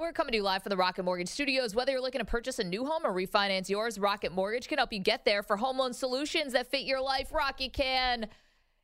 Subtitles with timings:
[0.00, 1.74] We're coming to you live from the Rocket Mortgage Studios.
[1.74, 4.94] Whether you're looking to purchase a new home or refinance yours, Rocket Mortgage can help
[4.94, 7.34] you get there for home loan solutions that fit your life.
[7.34, 8.26] Rocket can.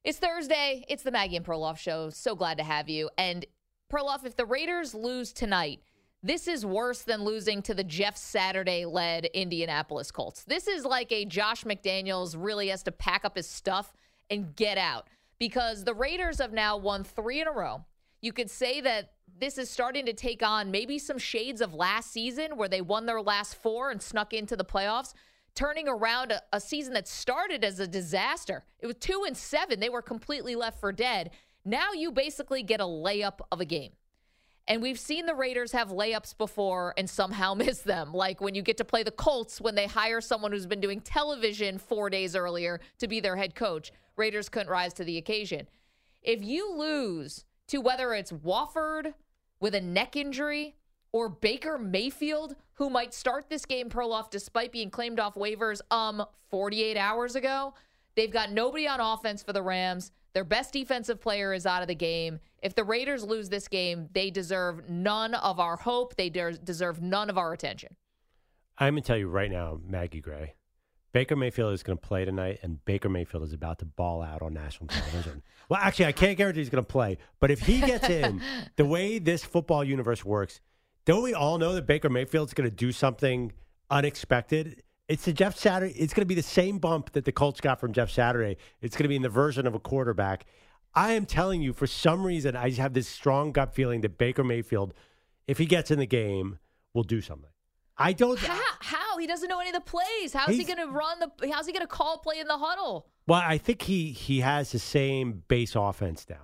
[0.05, 0.85] It's Thursday.
[0.91, 2.11] It's the Maggie and Perloff show.
[2.11, 3.09] So glad to have you.
[3.17, 3.47] And
[3.91, 5.81] Perloff, if the Raiders lose tonight,
[6.23, 10.45] this is worse than losing to the Jeff Saturday led Indianapolis Colts.
[10.45, 13.95] This is like a Josh McDaniels really has to pack up his stuff
[14.29, 15.09] and get out
[15.39, 17.87] because the Raiders have now won three in a row.
[18.21, 22.13] You could say that this is starting to take on maybe some shades of last
[22.13, 25.13] season where they won their last four and snuck into the playoffs,
[25.55, 28.65] turning around a, a season that started as a disaster.
[28.81, 29.81] It was two and seven.
[29.81, 31.31] They were completely left for dead.
[31.65, 33.93] Now you basically get a layup of a game.
[34.69, 38.13] And we've seen the Raiders have layups before and somehow miss them.
[38.13, 41.01] Like when you get to play the Colts when they hire someone who's been doing
[41.01, 43.93] television four days earlier to be their head coach.
[44.17, 45.67] Raiders couldn't rise to the occasion.
[46.23, 49.15] If you lose to whether it's Wolford
[49.61, 50.77] with a neck injury
[51.13, 56.25] or Baker Mayfield, who might start this game Perloff despite being claimed off waivers um
[56.51, 57.75] 48 hours ago.
[58.15, 60.11] They've got nobody on offense for the Rams.
[60.33, 62.41] Their best defensive player is out of the game.
[62.63, 66.17] If the Raiders lose this game, they deserve none of our hope.
[66.17, 67.97] They de- deserve none of our attention.
[68.79, 70.55] I'm going to tell you right now, Maggie Gray,
[71.17, 74.43] Baker Mayfield is going to play tonight, and Baker Mayfield is about to ball out
[74.43, 75.43] on national television.
[75.71, 78.43] well, actually, I can't guarantee he's going to play, but if he gets in,
[78.77, 80.61] the way this football universe works,
[81.07, 83.51] don't we all know that Baker Mayfield's going to do something
[83.89, 84.83] unexpected?
[85.09, 85.95] It's the Jeff Saturday.
[85.95, 88.59] It's going to be the same bump that the Colts got from Jeff Saturday.
[88.83, 90.45] It's going to be in the version of a quarterback.
[90.95, 94.45] I am telling you, for some reason, I have this strong gut feeling that Baker
[94.45, 94.93] Mayfield,
[95.47, 96.59] if he gets in the game,
[96.93, 97.49] will do something.
[97.99, 98.39] I don't.
[98.39, 98.61] How?
[98.81, 99.19] How?
[99.19, 100.33] He doesn't know any of the plays.
[100.33, 101.53] How's he going to run the?
[101.53, 103.07] How's he going to call play in the huddle?
[103.27, 106.39] Well, I think he he has the same base offense down.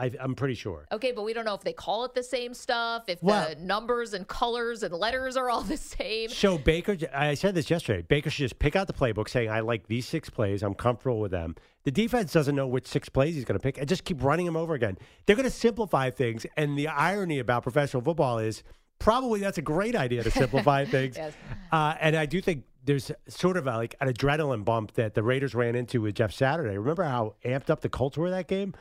[0.00, 0.86] I, I'm pretty sure.
[0.92, 3.56] Okay, but we don't know if they call it the same stuff, if Well- the
[3.56, 6.28] numbers and colors and letters are all the same.
[6.28, 8.02] So Baker, I said this yesterday.
[8.02, 10.62] Baker should just pick out the playbook, saying, "I like these six plays.
[10.62, 13.78] I'm comfortable with them." The defense doesn't know which six plays he's going to pick,
[13.78, 14.98] and just keep running them over again.
[15.26, 18.62] They're going to simplify things, and the irony about professional football is
[18.98, 21.16] probably that's a great idea to simplify things.
[21.16, 21.32] Yes.
[21.70, 25.22] Uh, and I do think there's sort of a, like an adrenaline bump that the
[25.22, 26.78] Raiders ran into with Jeff Saturday.
[26.78, 28.74] Remember how amped up the Colts were that game?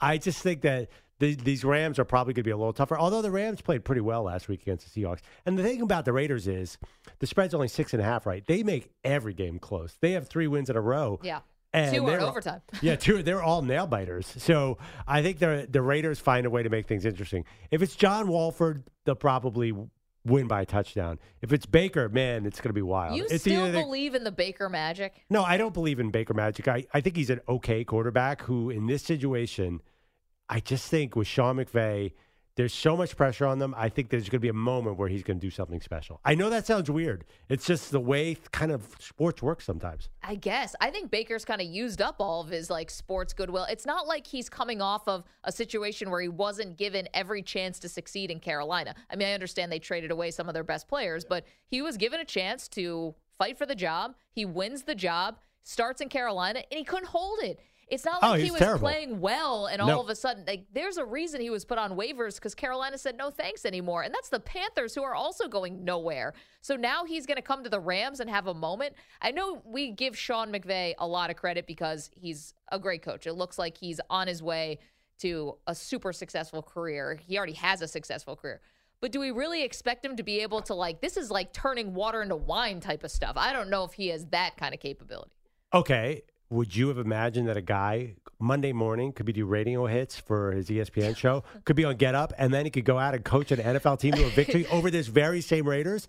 [0.00, 0.88] I just think that
[1.20, 2.98] the, these Rams are probably going to be a little tougher.
[2.98, 5.20] Although the Rams played pretty well last week against the Seahawks.
[5.46, 6.78] And the thing about the Raiders is
[7.20, 8.26] the spread's only six and a half.
[8.26, 8.44] Right?
[8.44, 9.96] They make every game close.
[10.00, 11.20] They have three wins in a row.
[11.22, 11.40] Yeah.
[11.74, 12.60] And Two are overtime.
[12.82, 13.22] yeah, two.
[13.22, 14.26] They're all nail biters.
[14.36, 17.44] So I think the the Raiders find a way to make things interesting.
[17.70, 19.72] If it's John Wolford, they'll probably
[20.24, 21.18] win by a touchdown.
[21.40, 23.16] If it's Baker, man, it's going to be wild.
[23.16, 25.24] You it's still they- believe in the Baker magic?
[25.30, 26.68] no, I don't believe in Baker Magic.
[26.68, 29.80] I, I think he's an okay quarterback who, in this situation,
[30.48, 32.12] I just think with Sean McVay,
[32.54, 33.74] there's so much pressure on them.
[33.76, 36.20] I think there's going to be a moment where he's going to do something special.
[36.24, 37.24] I know that sounds weird.
[37.48, 40.10] It's just the way kind of sports work sometimes.
[40.22, 40.76] I guess.
[40.80, 43.66] I think Baker's kind of used up all of his like sports goodwill.
[43.70, 47.78] It's not like he's coming off of a situation where he wasn't given every chance
[47.80, 48.94] to succeed in Carolina.
[49.10, 51.96] I mean, I understand they traded away some of their best players, but he was
[51.96, 54.14] given a chance to fight for the job.
[54.30, 57.60] He wins the job, starts in Carolina, and he couldn't hold it.
[57.88, 58.80] It's not Oh, like he was terrible.
[58.80, 60.00] playing well and all No.
[60.00, 63.16] of a sudden like there's a reason he was put on waivers because Carolina said
[63.16, 64.02] no thanks anymore.
[64.02, 66.32] And that's the Panthers who are also going nowhere.
[66.62, 68.94] So now he's gonna come to the Rams and have a moment.
[69.20, 73.26] I know we give Sean McVay a lot of credit because he's a great coach.
[73.26, 74.78] It looks like he's on his way
[75.18, 77.20] to a super successful career.
[77.26, 78.60] He already has a successful career.
[79.00, 81.92] But do we really expect him to be able to like this is like turning
[81.92, 83.34] water into wine type of stuff?
[83.36, 85.32] I don't know if he has that kind of capability.
[85.74, 86.22] Okay.
[86.52, 90.52] Would you have imagined that a guy Monday morning could be doing radio hits for
[90.52, 93.24] his ESPN show, could be on Get Up, and then he could go out and
[93.24, 96.08] coach an NFL team to a victory over this very same Raiders?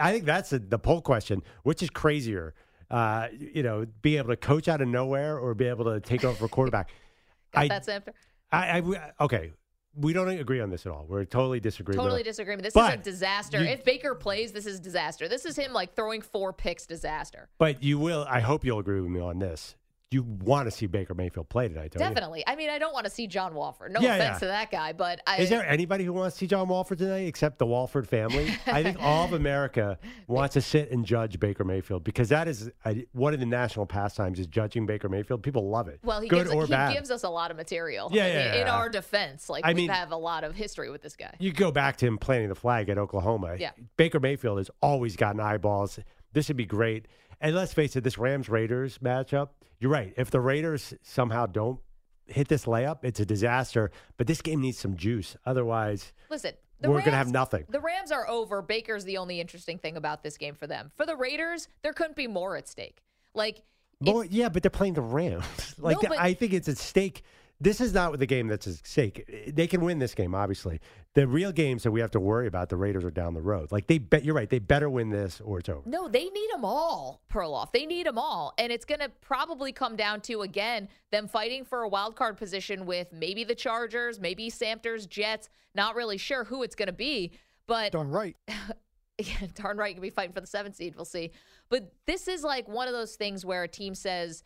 [0.00, 1.44] I think that's the, poll question.
[1.62, 2.54] Which is crazier?
[2.90, 6.24] Uh, you know, be able to coach out of nowhere or be able to take
[6.24, 6.90] over for quarterback?
[7.52, 8.12] Got I, that Samper?
[8.50, 9.52] I, I, okay.
[9.94, 11.06] We don't agree on this at all.
[11.08, 11.98] We're totally disagreeing.
[11.98, 12.62] Totally disagreement.
[12.62, 13.60] This But is a disaster.
[13.62, 15.28] you- if Baker plays, this is disaster.
[15.28, 17.48] This is him like throwing four picks disaster.
[17.58, 18.24] But you will.
[18.28, 19.74] I hope you'll agree with me on this.
[20.10, 22.08] You want to see Baker Mayfield play tonight, don't you?
[22.14, 22.42] Definitely.
[22.46, 23.92] I mean, I don't want to see John Wolford.
[23.92, 24.38] No Yeah, offense yeah.
[24.38, 27.26] to that guy, but I Is there anybody who wants to see John Wolford tonight
[27.26, 28.50] except the Wolford family?
[28.66, 32.70] I think all of America wants to sit and judge Baker Mayfield because that is
[32.86, 35.42] uh, one of the national pastimes is judging Baker Mayfield.
[35.42, 36.00] People love it.
[36.02, 36.94] well, he good gives or he bad.
[36.94, 38.08] gives us a lot of material.
[38.10, 38.74] Yeah, in- yeah, In yeah.
[38.76, 41.34] our defense, like I we mean- have a lot of history with this guy.
[41.38, 43.56] you go back to him planting the flag at Oklahoma.
[43.58, 43.72] Yeah.
[43.98, 45.98] Baker Mayfield has always gotten eyeballs.
[46.32, 47.04] This would be great.
[47.42, 49.50] And let's face it, this Rams Raiders matchup,
[49.80, 50.12] you're right.
[50.16, 51.80] If the Raiders somehow don't
[52.26, 53.90] hit this layup, it's a disaster.
[54.16, 55.36] But this game needs some juice.
[55.46, 56.52] Otherwise, Listen,
[56.82, 57.64] we're going to have nothing.
[57.68, 58.62] The Rams are over.
[58.62, 60.90] Baker's the only interesting thing about this game for them.
[60.96, 63.02] For the Raiders, there couldn't be more at stake.
[63.34, 63.62] Like,
[64.04, 65.74] it's- yeah, but they're playing the Rams.
[65.78, 67.22] like No, but- I think it's at stake.
[67.60, 69.52] This is not the game that's at stake.
[69.52, 70.80] They can win this game, obviously.
[71.14, 73.72] The real games that we have to worry about, the Raiders are down the road.
[73.72, 74.24] Like they bet.
[74.24, 74.48] You're right.
[74.48, 75.82] They better win this, or it's over.
[75.84, 77.72] No, they need them all, Perloff.
[77.72, 78.54] They need them all.
[78.58, 82.36] And it's going to probably come down to, again, them fighting for a wild card
[82.36, 85.48] position with maybe the Chargers, maybe Samters, Jets.
[85.74, 87.32] Not really sure who it's going to be.
[87.66, 88.36] But Darn right.
[89.18, 90.94] yeah, darn right, could be fighting for the seventh seed.
[90.94, 91.32] We'll see.
[91.68, 94.44] But this is like one of those things where a team says,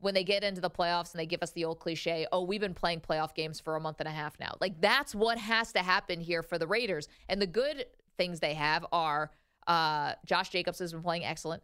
[0.00, 2.60] when they get into the playoffs and they give us the old cliche, oh, we've
[2.60, 4.56] been playing playoff games for a month and a half now.
[4.60, 7.08] Like that's what has to happen here for the Raiders.
[7.28, 7.86] And the good
[8.16, 9.30] things they have are
[9.66, 11.62] uh, Josh Jacobs has been playing excellent.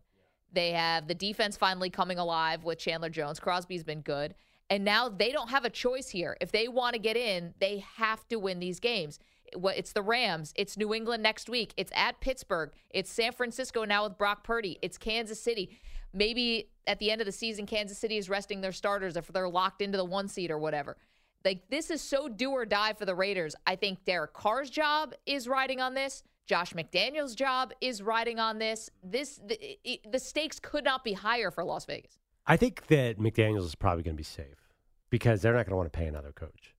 [0.53, 3.41] They have the defense finally coming alive with Chandler Jones.
[3.41, 4.35] Crosby's been good.
[4.71, 6.37] And now they don't have a choice here.
[6.41, 9.19] If they want to get in, they have to win these games.
[9.55, 10.53] What- It's the Rams.
[10.57, 11.75] It's New England next week.
[11.77, 12.71] It's at Pittsburgh.
[12.91, 14.79] It's San Francisco now with Brock Purdy.
[14.83, 15.79] It's Kansas City.
[16.13, 19.49] Maybe at the end of the season, Kansas City is resting their starters if they're
[19.49, 20.97] locked into the one seed or whatever.
[21.45, 23.55] Like this is so do or die for the Raiders.
[23.67, 26.23] I think Derek Carr's job is riding on this.
[26.47, 28.91] Josh McDaniels' job is riding on this.
[29.03, 29.79] This the,
[30.11, 32.19] the stakes could not be higher for Las Vegas.
[32.47, 34.71] I think that McDaniel's is probably going to be safe
[35.11, 36.74] because they're not going to want to pay another coach.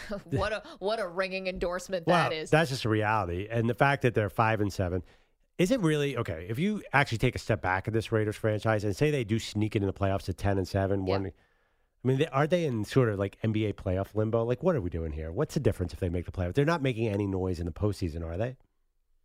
[0.30, 2.50] what a what a ringing endorsement Well, that is.
[2.50, 5.02] that's just a reality, and the fact that they're five and seven.
[5.58, 6.46] Is it really okay?
[6.48, 9.38] If you actually take a step back of this Raiders franchise and say they do
[9.38, 11.12] sneak it in the playoffs to ten and seven, Yeah.
[11.18, 14.44] one, I mean, they, are they in sort of like NBA playoff limbo?
[14.44, 15.30] Like, what are we doing here?
[15.30, 16.54] What's the difference if they make the playoffs?
[16.54, 18.56] They're not making any noise in the postseason, are they?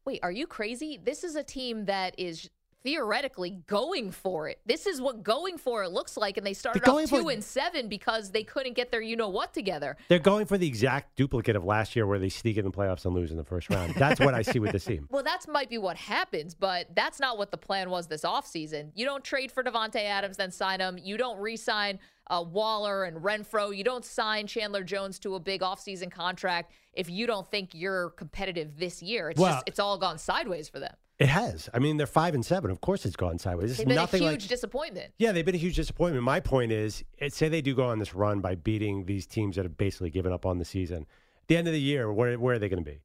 [0.06, 1.00] Wait, are you crazy?
[1.02, 2.50] This is a team that is
[2.88, 4.60] theoretically going for it.
[4.66, 7.28] This is what going for it looks like, and they started going off for two
[7.30, 9.98] it- and seven because they couldn't get their you know what together.
[10.08, 13.04] They're going for the exact duplicate of last year, where they sneak in the playoffs
[13.06, 13.94] and lose in the first round.
[13.96, 15.06] That's what I see with this team.
[15.18, 18.92] Well, that's might be what happens, but that's not what the plan was this offseason.
[18.94, 20.98] You don't trade for Davante Adams, then sign him.
[21.02, 21.98] You don't re-sign
[22.30, 23.76] uh, Waller and Renfrow.
[23.76, 28.12] You don't sign Chandler Jones to a big offseason contract if you don't think you're
[28.12, 29.32] competitive this year.
[29.32, 30.94] It's Well- just it's all gone sideways for them.
[31.20, 31.68] It has.
[31.74, 32.70] I mean, they're five and seven.
[32.70, 33.72] Of course, it's gone sideways.
[33.72, 35.14] It's They've been nothing a huge like disappointment.
[35.18, 36.24] Yeah, they've been a huge disappointment.
[36.24, 39.56] My point is, it, say they do go on this run by beating these teams
[39.56, 41.02] that have basically given up on the season.
[41.42, 43.00] At the end of the year, where, where are they going to be?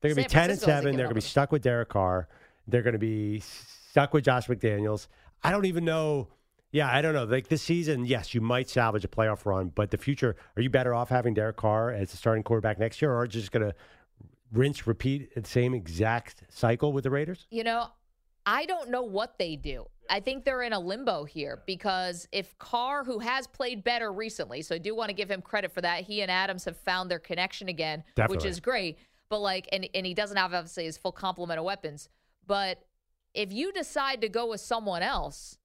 [0.00, 0.84] They're going to be 10 and 7.
[0.96, 2.26] They're going to be stuck with Derek Carr.
[2.66, 5.06] They're going to be stuck with Josh McDaniels.
[5.44, 6.28] I don't even know.
[6.72, 7.24] Yeah, I don't know.
[7.24, 10.70] Like this season, yes, you might salvage a playoff run, but the future, are you
[10.70, 13.52] better off having Derek Carr as the starting quarterback next year or are you just
[13.52, 13.74] going to
[14.52, 17.46] rinse, repeat the same exact cycle with the Raiders?
[17.50, 17.88] You know,
[18.46, 19.86] I don't know what they do.
[20.10, 24.62] I think they're in a limbo here because if Carr, who has played better recently,
[24.62, 26.02] so I do want to give him credit for that.
[26.04, 28.98] He and Adams have found their connection again, which is great.
[29.28, 32.08] But like, and and he doesn't have obviously his full complement of weapons.
[32.46, 32.84] But
[33.32, 35.56] if you decide to go with someone else,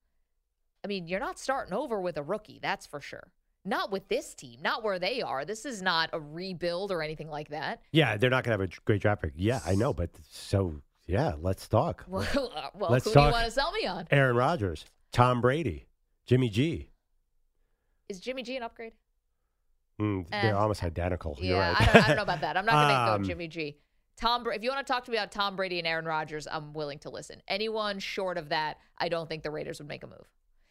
[0.83, 3.27] I mean, you're not starting over with a rookie, that's for sure.
[3.67, 5.43] Not with this team, not where they are.
[5.43, 7.81] This is not a rebuild or anything like that.
[7.91, 9.33] Yeah, they're not going to have a great draft pick.
[9.35, 12.05] Yeah, I know, but so yeah, let's talk.
[12.07, 14.07] Well, uh, well Let's who do you want to sell me on?
[14.09, 15.85] Aaron Rodgers, Tom Brady,
[16.25, 16.91] Jimmy G.
[18.07, 18.93] Is Jimmy G an upgrade?
[19.99, 20.41] Mm, Eh.
[20.43, 21.37] they're almost identical.
[21.41, 21.81] Yeah, right.
[21.81, 22.55] I, don't, I don't know about that.
[22.55, 23.77] I'm not going to Um, go Jimmy G.
[24.15, 26.73] Tom, if you want to talk to me about Tom Brady and Aaron Rodgers, I'm
[26.73, 27.41] willing to listen.
[27.49, 30.25] Anyone short of that, I don't think the Raiders would make a move.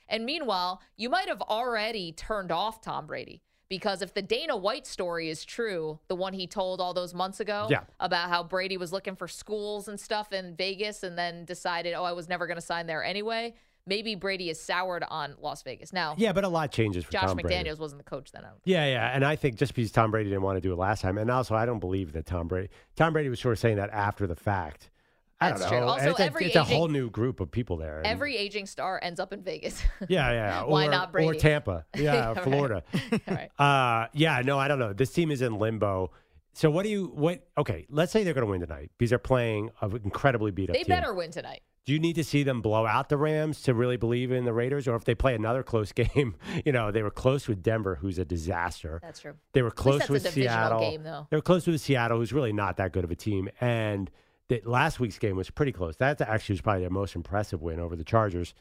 [0.09, 4.87] And meanwhile, you might have already turned off Tom Brady because if the Dana White
[4.87, 7.81] story is true, the one he told all those months ago Yeah.
[7.99, 12.05] about how Brady was looking for schools and stuff in Vegas and then decided, oh,
[12.05, 13.55] I was never going to sign there anyway.
[13.89, 15.93] Maybe Brady is soured on Las Vegas.
[15.93, 17.55] Now, yeah, but a lot changes for Josh Tom Brady.
[17.69, 18.43] McDaniels wasn't the coach then.
[18.65, 21.03] Yeah, yeah, and I think just because Tom Brady didn't want to do it last
[21.03, 22.69] time, and also I don't believe that Tom Brady.
[22.97, 24.91] Tom Brady was sort of saying that after the fact.
[25.41, 25.81] I That's don't true.
[25.81, 25.87] know.
[25.89, 27.99] Also, it's a, every it's a aging- whole new group of people there.
[27.99, 29.83] and- Every aging star ends up in Vegas.
[30.09, 30.63] yeah, yeah.
[30.65, 31.85] Why or, not Or Tampa.
[31.97, 32.35] Yeah.
[32.35, 32.83] Florida.
[32.95, 33.51] All right.
[33.59, 34.93] Uh, yeah, no, I don't know.
[34.93, 36.11] This team is in limbo.
[36.55, 37.47] So what do you what?
[37.59, 40.75] Okay, let's say they're going to win tonight because they're playing an incredibly beat up
[40.75, 40.89] They team.
[40.97, 41.61] better win tonight.
[41.85, 44.53] Do you need to see them blow out the Rams to really believe in the
[44.53, 46.35] Raiders, or if they play another close game?
[46.65, 48.99] You know, they were close with Denver, who's a disaster.
[49.03, 49.35] That's true.
[49.53, 50.81] They were close that's with Seattle.
[50.81, 51.27] game, though.
[51.31, 53.49] They were close with Seattle, who's really not that good of a team.
[53.61, 54.11] And
[54.49, 55.97] that last week's game was pretty close.
[55.97, 58.55] That actually was probably their most impressive win over the Chargers.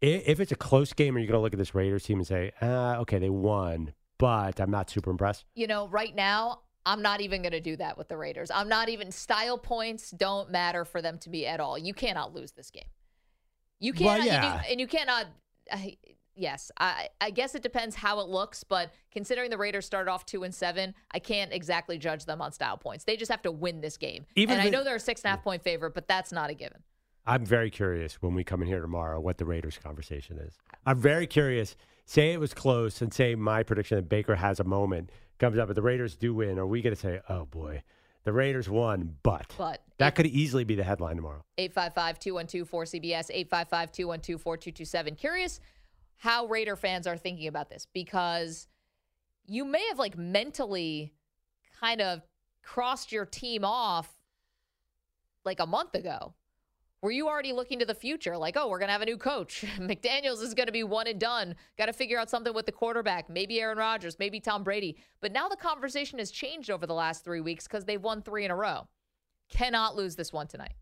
[0.00, 2.26] If it's a close game, are you going to look at this Raiders team and
[2.26, 5.44] say, uh, okay, they won, but I'm not super impressed?
[5.54, 8.50] You know, right now, I'm not even going to do that with the Raiders.
[8.50, 11.78] I'm not even style points don't matter for them to me at all.
[11.78, 12.84] You cannot lose this game.
[13.80, 15.26] You Well, cannot, you do- and you cannot.
[15.72, 15.96] I,
[16.36, 20.26] yes, I, I guess it depends how it looks, but considering the Raiders started off
[20.26, 23.04] two and seven, I can't exactly judge them on style points.
[23.04, 24.26] They just have to win this game.
[24.36, 26.50] Even and I know they're a six and a half point favorite, but that's not
[26.50, 26.82] a given.
[27.26, 30.54] I'm very curious when we come in here tomorrow what the Raiders conversation is.
[30.84, 31.74] I'm very curious.
[32.04, 35.66] Say it was close and say my prediction that Baker has a moment comes up,
[35.66, 36.58] but the Raiders do win.
[36.58, 37.82] Are we going to say, oh boy,
[38.22, 41.44] the Raiders won, but, But that could easily be the headline tomorrow?
[41.58, 45.14] 855 212 4CBS, 855 212 4227.
[45.16, 45.60] Curious
[46.16, 48.68] how Raider fans are thinking about this because
[49.46, 51.12] you may have like mentally
[51.80, 52.22] kind of
[52.62, 54.10] crossed your team off
[55.44, 56.34] like a month ago.
[57.02, 58.36] Were you already looking to the future?
[58.36, 59.64] Like, oh, we're going to have a new coach.
[59.78, 61.54] McDaniels is going to be one and done.
[61.78, 63.28] Got to figure out something with the quarterback.
[63.28, 64.96] Maybe Aaron Rodgers, maybe Tom Brady.
[65.20, 68.44] But now the conversation has changed over the last three weeks because they've won three
[68.44, 68.88] in a row.
[69.50, 70.74] Cannot lose this one tonight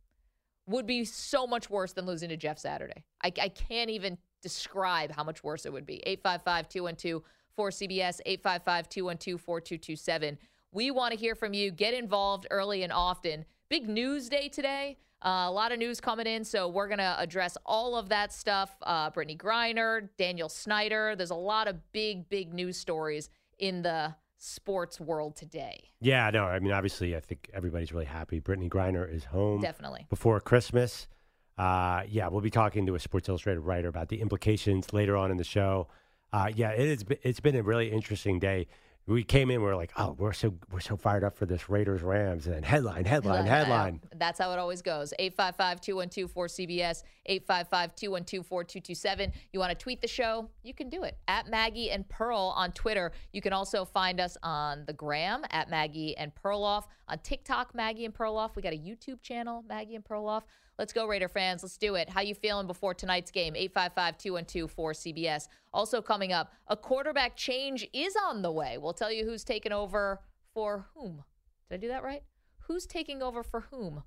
[0.66, 3.04] would be so much worse than losing to Jeff Saturday.
[3.22, 5.96] I, I can't even describe how much worse it would be.
[6.06, 7.22] 855 212
[7.58, 10.38] 4CBS, 855 212 4227.
[10.70, 11.70] We want to hear from you.
[11.70, 13.46] Get involved early and often.
[13.70, 14.98] Big news day today.
[15.24, 18.30] Uh, a lot of news coming in, so we're going to address all of that
[18.32, 18.76] stuff.
[18.82, 21.16] Uh, Brittney Griner, Daniel Snyder.
[21.16, 25.88] There's a lot of big, big news stories in the sports world today.
[26.00, 28.40] Yeah, no, I mean, obviously, I think everybody's really happy.
[28.42, 30.06] Brittney Griner is home Definitely.
[30.10, 31.08] before Christmas.
[31.56, 35.30] Uh, yeah, we'll be talking to a Sports Illustrated writer about the implications later on
[35.30, 35.88] in the show.
[36.32, 37.04] Uh, yeah, it is.
[37.22, 38.66] It's been a really interesting day.
[39.06, 41.68] We came in, we are like, oh, we're so we're so fired up for this
[41.68, 44.00] Raiders Rams, and then headline, headline, headline.
[44.16, 45.12] That's how it always goes.
[45.18, 49.32] 855 212 4CBS, 855 212 4227.
[49.52, 50.48] You want to tweet the show?
[50.62, 53.12] You can do it at Maggie and Pearl on Twitter.
[53.32, 58.04] You can also find us on the gram at Maggie and Perloff, on TikTok, Maggie
[58.04, 58.56] and Perloff.
[58.56, 60.42] We got a YouTube channel, Maggie and Perloff.
[60.78, 61.62] Let's go, Raider fans.
[61.62, 62.08] Let's do it.
[62.08, 63.54] How you feeling before tonight's game?
[63.54, 65.46] 855-212-4CBS.
[65.72, 68.76] Also coming up, a quarterback change is on the way.
[68.78, 70.20] We'll tell you who's taking over
[70.52, 71.22] for whom.
[71.68, 72.22] Did I do that right?
[72.66, 74.02] Who's taking over for whom?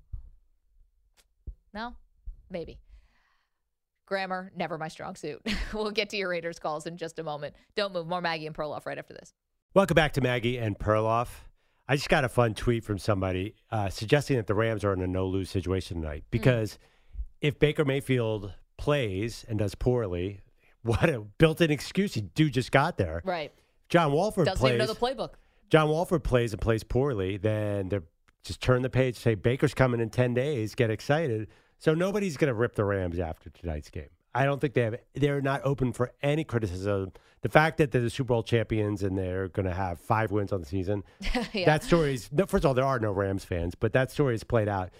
[1.72, 1.94] No?
[2.50, 2.78] Maybe.
[4.08, 5.46] Grammar, never my strong suit.
[5.74, 7.54] we'll get to your Raiders calls in just a moment.
[7.76, 8.08] Don't move.
[8.08, 9.34] More Maggie and Perloff right after this.
[9.74, 11.28] Welcome back to Maggie and Perloff.
[11.86, 15.02] I just got a fun tweet from somebody uh, suggesting that the Rams are in
[15.02, 16.78] a no lose situation tonight because
[17.42, 20.40] if Baker Mayfield plays and does poorly,
[20.82, 22.14] what a built in excuse.
[22.14, 23.20] He dude just got there.
[23.26, 23.52] Right.
[23.90, 24.74] John Wolford Doesn't plays.
[24.74, 25.34] even know the playbook.
[25.68, 28.04] John Wolford plays and plays poorly, then they're
[28.42, 31.48] just turn the page, say Baker's coming in ten days, get excited.
[31.78, 34.08] So nobody's going to rip the Rams after tonight's game.
[34.34, 34.96] I don't think they have.
[35.14, 37.12] They're not open for any criticism.
[37.40, 40.52] The fact that they're the Super Bowl champions and they're going to have five wins
[40.52, 41.04] on the season.
[41.52, 41.64] yeah.
[41.64, 42.30] That story is.
[42.32, 44.90] no, First of all, there are no Rams fans, but that story is played out.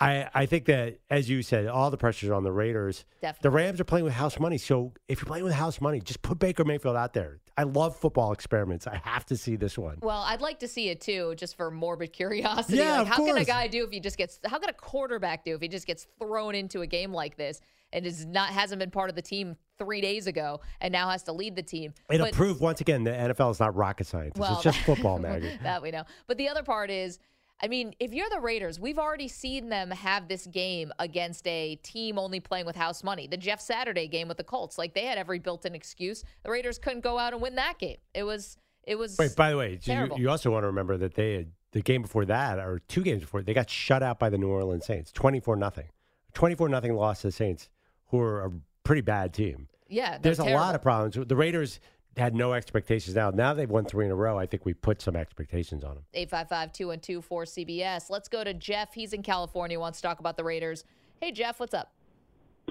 [0.00, 3.04] I, I think that, as you said, all the pressure's on the Raiders.
[3.22, 3.48] Definitely.
[3.48, 4.58] The Rams are playing with house money.
[4.58, 7.38] So if you're playing with house money, just put Baker Mayfield out there.
[7.56, 8.86] I love football experiments.
[8.86, 9.98] I have to see this one.
[10.02, 12.78] Well, I'd like to see it too, just for morbid curiosity.
[12.78, 14.40] Yeah, like, how can a guy do if he just gets?
[14.44, 17.60] How can a quarterback do if he just gets thrown into a game like this
[17.92, 21.22] and is not hasn't been part of the team three days ago and now has
[21.24, 21.94] to lead the team?
[22.10, 24.36] It'll But- prove once again the NFL is not rocket science.
[24.36, 25.56] Well, it's just football, Maggie.
[25.62, 26.02] that we know.
[26.26, 27.20] But the other part is,
[27.64, 31.76] I mean, if you're the Raiders, we've already seen them have this game against a
[31.76, 33.26] team only playing with house money.
[33.26, 36.24] The Jeff Saturday game with the Colts, like they had every built-in excuse.
[36.42, 37.96] The Raiders couldn't go out and win that game.
[38.12, 39.16] It was, it was.
[39.18, 42.02] Wait, by the way, you, you also want to remember that they had the game
[42.02, 45.10] before that, or two games before, they got shut out by the New Orleans Saints,
[45.10, 45.86] twenty four nothing,
[46.34, 47.70] twenty four nothing loss to the Saints,
[48.08, 48.52] who are a
[48.82, 49.68] pretty bad team.
[49.88, 51.16] yeah, There's a lot of problems.
[51.26, 51.80] The Raiders
[52.16, 53.14] had no expectations.
[53.16, 54.38] Now, now they've won three in a row.
[54.38, 56.04] I think we put some expectations on them.
[56.14, 58.10] 855 212 4CBS.
[58.10, 58.94] Let's go to Jeff.
[58.94, 60.84] He's in California, wants to talk about the Raiders.
[61.20, 61.92] Hey, Jeff, what's up?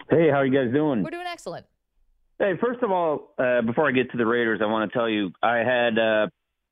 [0.10, 1.04] Hey, how are you guys doing?
[1.04, 1.66] We're doing excellent.
[2.40, 5.08] Hey, first of all, uh, before I get to the Raiders, I want to tell
[5.08, 6.28] you I had uh,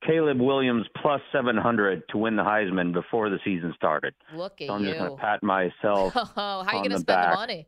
[0.05, 4.13] Caleb Williams plus 700 to win the Heisman before the season started.
[4.35, 4.87] Look at So I'm you.
[4.89, 6.13] just going to pat myself.
[6.15, 7.29] Oh, how are you going to spend back.
[7.31, 7.67] the money?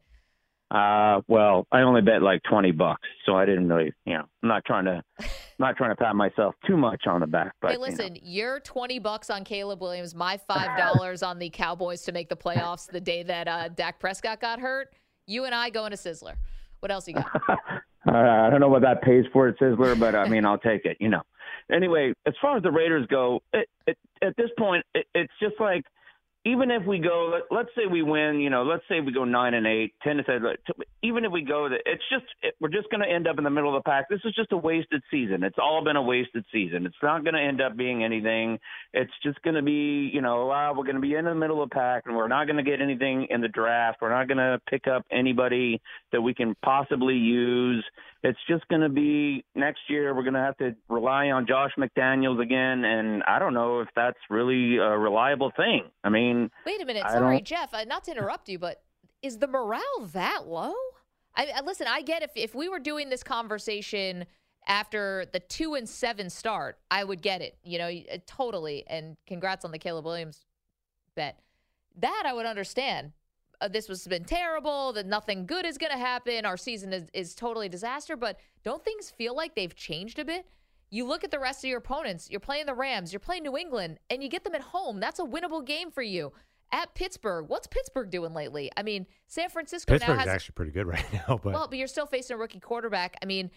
[0.73, 4.49] Uh, well, I only bet like 20 bucks, so I didn't really, you know, I'm
[4.49, 5.27] not trying to, I'm
[5.59, 7.53] not trying to pat myself too much on the back.
[7.61, 7.85] But hey, you know.
[7.85, 12.35] listen, your 20 bucks on Caleb Williams, my $5 on the Cowboys to make the
[12.35, 14.89] playoffs the day that uh, Dak Prescott got hurt.
[15.27, 16.33] You and I going to Sizzler.
[16.79, 17.29] What else you got?
[18.05, 20.83] Uh, I don't know what that pays for at Sizzler, but I mean, I'll take
[20.83, 21.21] it, you know.
[21.71, 25.55] Anyway, as far as the Raiders go, it, it, at this point, it, it's just
[25.57, 25.85] like,
[26.45, 29.23] even if we go, let, let's say we win, you know, let's say we go
[29.23, 30.55] nine and eight, ten to seven,
[31.01, 33.49] even if we go, it's just it, we're just going to end up in the
[33.49, 34.09] middle of the pack.
[34.09, 35.43] This is just a wasted season.
[35.43, 36.85] It's all been a wasted season.
[36.85, 38.59] It's not going to end up being anything.
[38.93, 41.63] It's just going to be, you know, uh, we're going to be in the middle
[41.63, 43.99] of the pack, and we're not going to get anything in the draft.
[44.01, 45.81] We're not going to pick up anybody
[46.11, 47.85] that we can possibly use.
[48.23, 50.15] It's just going to be next year.
[50.15, 53.89] We're going to have to rely on Josh McDaniels again, and I don't know if
[53.95, 55.83] that's really a reliable thing.
[56.03, 57.03] I mean, wait a minute.
[57.05, 57.73] I Sorry, don't- Jeff.
[57.73, 58.81] Uh, not to interrupt you, but
[59.21, 59.81] is the morale
[60.13, 60.73] that low?
[61.35, 61.87] I, I listen.
[61.87, 64.25] I get if if we were doing this conversation
[64.67, 67.57] after the two and seven start, I would get it.
[67.63, 68.85] You know, uh, totally.
[68.87, 70.45] And congrats on the Caleb Williams
[71.15, 71.39] bet.
[71.97, 73.11] That I would understand.
[73.63, 74.91] Uh, this has been terrible.
[74.91, 76.45] That nothing good is going to happen.
[76.45, 78.17] Our season is, is totally disaster.
[78.17, 80.45] But don't things feel like they've changed a bit?
[80.89, 82.29] You look at the rest of your opponents.
[82.29, 83.13] You're playing the Rams.
[83.13, 84.99] You're playing New England, and you get them at home.
[84.99, 86.33] That's a winnable game for you.
[86.71, 88.69] At Pittsburgh, what's Pittsburgh doing lately?
[88.75, 91.77] I mean, San Francisco now Pittsburgh's has actually pretty good right now, but well, but
[91.77, 93.15] you're still facing a rookie quarterback.
[93.21, 93.49] I mean,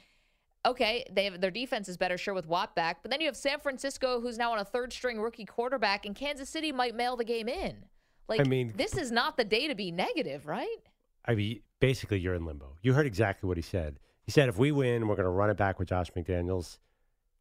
[0.64, 3.36] okay, they have their defense is better, sure, with Watt back, but then you have
[3.36, 7.16] San Francisco, who's now on a third string rookie quarterback, and Kansas City might mail
[7.16, 7.84] the game in.
[8.28, 10.76] Like, I mean- this is not the day to be negative, right?
[11.24, 12.76] I mean, basically, you're in limbo.
[12.82, 13.98] You heard exactly what he said.
[14.22, 16.78] He said, if we win, we're going to run it back with Josh McDaniels.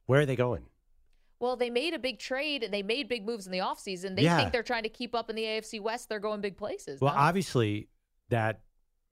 [0.05, 0.65] Where are they going?
[1.39, 4.15] Well, they made a big trade and they made big moves in the offseason.
[4.15, 4.37] They Yeah.
[4.37, 6.09] think they're trying to keep up in the AFC West.
[6.09, 7.01] They're going big places.
[7.01, 7.19] Well, no?
[7.19, 7.89] obviously,
[8.29, 8.61] that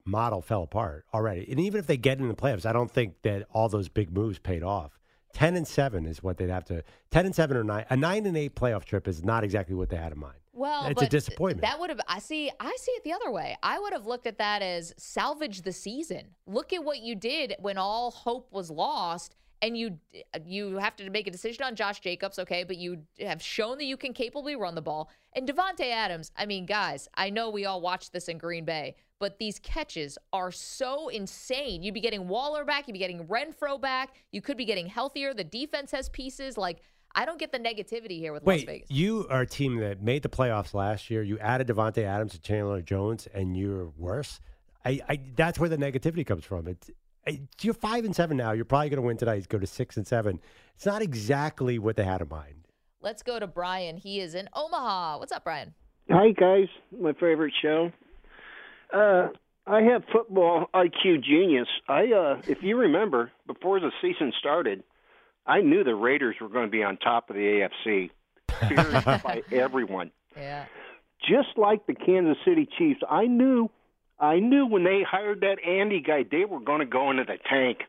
[0.05, 1.49] model fell apart already.
[1.49, 4.11] And even if they get in the playoffs, I don't think that all those big
[4.11, 4.99] moves paid off.
[5.33, 8.25] 10 and 7 is what they'd have to 10 and 7 or 9 a 9
[8.27, 10.37] and 8 playoff trip is not exactly what they had in mind.
[10.53, 11.61] Well, It's a disappointment.
[11.61, 11.99] That would have.
[12.07, 12.51] I see.
[12.59, 13.57] I see it the other way.
[13.63, 16.27] I would have looked at that as salvage the season.
[16.45, 19.97] Look at what you did when all hope was lost, and you
[20.45, 22.37] you have to make a decision on Josh Jacobs.
[22.37, 25.09] Okay, but you have shown that you can capably run the ball.
[25.35, 26.31] And Davante Adams.
[26.37, 30.19] I mean, guys, I know we all watched this in Green Bay, but these catches
[30.33, 31.81] are so insane.
[31.81, 32.87] You'd be getting Waller back.
[32.87, 34.15] You'd be getting Renfrow back.
[34.31, 35.33] You could be getting healthier.
[35.33, 36.57] The defense has pieces.
[36.59, 36.81] Like
[37.15, 38.89] I don't get the negativity here with Las Wait, Vegas.
[38.91, 41.21] you are a team that made the playoffs last year.
[41.21, 44.39] You added Davante Adams to Chandler Jones, and you're worse.
[44.83, 46.67] I, I that's where the negativity comes from.
[46.67, 46.89] It's
[47.27, 48.51] I- you're five and seven now.
[48.51, 49.47] You're probably going to win tonight.
[49.47, 50.39] Go to six and seven.
[50.75, 52.67] It's not exactly what they had in mind.
[53.01, 53.97] Let's go to Brian.
[53.97, 55.19] He is in Omaha.
[55.19, 55.73] What's up, Brian?
[56.09, 56.67] Hi guys,
[56.99, 57.91] my favorite show.
[58.93, 59.29] Uh,
[59.65, 61.67] I have football IQ genius.
[61.87, 64.83] I, uh, if you remember, before the season started,
[65.45, 68.09] I knew the Raiders were going to be on top of the AFC,
[68.67, 70.11] feared by everyone.
[70.37, 70.65] Yeah.
[71.19, 73.69] Just like the Kansas City Chiefs, I knew,
[74.19, 77.37] I knew when they hired that Andy guy, they were going to go into the
[77.49, 77.79] tank.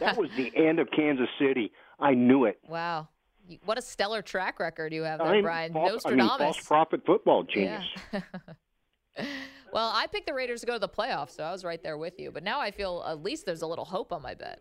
[0.00, 1.72] That was the end of Kansas City.
[1.98, 2.58] I knew it.
[2.66, 3.08] Wow.
[3.64, 5.72] What a stellar track record you have there, I'm Brian.
[5.72, 6.56] false, I mean, Nostradamus.
[6.56, 7.84] false prophet football genius.
[8.12, 8.20] Yeah.
[9.72, 11.96] well, I picked the Raiders to go to the playoffs, so I was right there
[11.96, 12.30] with you.
[12.30, 14.60] But now I feel at least there's a little hope on my bet.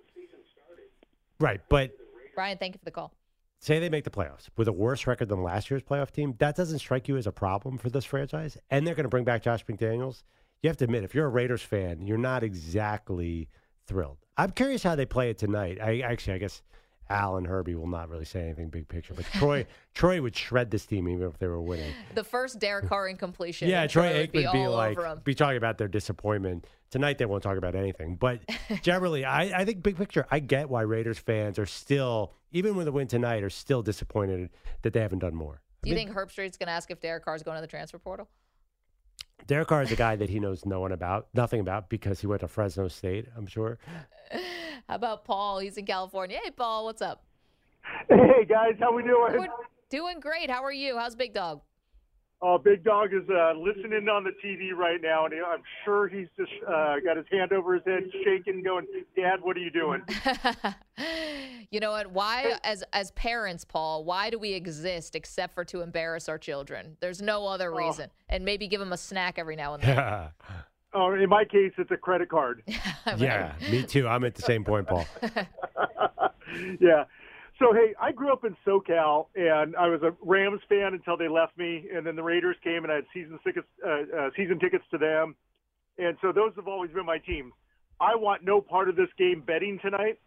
[1.40, 1.92] Right, but
[2.38, 3.12] Brian, thank you for the call.
[3.60, 6.56] say they make the playoffs with a worse record than last year's playoff team, that
[6.56, 8.60] doesn't strike you as a problem for this franchise.
[8.70, 10.22] And they're going to bring back Josh McDaniels.
[10.62, 13.50] You have to admit, if you're a Raiders fan, you're not exactly
[13.88, 14.20] thrilled.
[14.38, 15.80] I'm curious how they play it tonight.
[15.82, 16.62] I actually, I guess
[17.10, 20.72] Al and Herbie will not really say anything big picture, but Troy, Troy would shred
[20.72, 21.92] this team even if they were winning.
[22.16, 23.70] The first Derek Carr incompletion.
[23.70, 26.66] Yeah, and Troy would Aikman be would be like, be talking about their disappointment.
[26.90, 28.16] Tonight they won't talk about anything.
[28.16, 28.42] But
[28.82, 32.88] generally, I, I think big picture, I get why Raiders fans are still, even with
[32.88, 34.50] a win tonight, are still disappointed
[34.82, 35.62] that they haven't done more.
[35.84, 38.28] Do you think Herbstreit's going to ask if Derek Carr's going to the transfer portal?
[39.48, 42.28] Derek Carr is a guy that he knows no one about, nothing about, because he
[42.28, 43.80] went to Fresno State, I'm sure.
[44.90, 45.60] How about Paul?
[45.60, 46.38] He's in California.
[46.44, 47.24] Hey, Paul, what's up?
[48.10, 49.38] Hey guys, how we doing?
[49.38, 49.48] We're
[49.90, 50.50] doing great.
[50.50, 50.98] How are you?
[50.98, 51.62] How's Big Dog?
[52.40, 56.28] Uh, Big Dog is uh, listening on the TV right now, and I'm sure he's
[56.38, 60.04] just uh, got his hand over his head, shaking, going, "Dad, what are you doing?"
[61.72, 62.12] you know what?
[62.12, 66.96] Why, as as parents, Paul, why do we exist except for to embarrass our children?
[67.00, 67.78] There's no other Oh.
[67.78, 69.96] reason, and maybe give them a snack every now and then.
[69.96, 70.30] yeah,
[70.94, 72.62] Oh, in my case, it's a credit card.
[73.18, 74.08] Yeah, me too.
[74.08, 75.08] I'm at the same point, Paul.
[76.80, 77.06] yeah.
[77.60, 81.28] So hey, I grew up in SoCal, and I was a Rams fan until they
[81.28, 84.60] left me, and then the Raiders came, and I had season tickets, uh, uh, season
[84.60, 85.36] tickets to them,
[85.98, 87.52] and so those have always been my teams.
[88.00, 90.20] I want no part of this game betting tonight.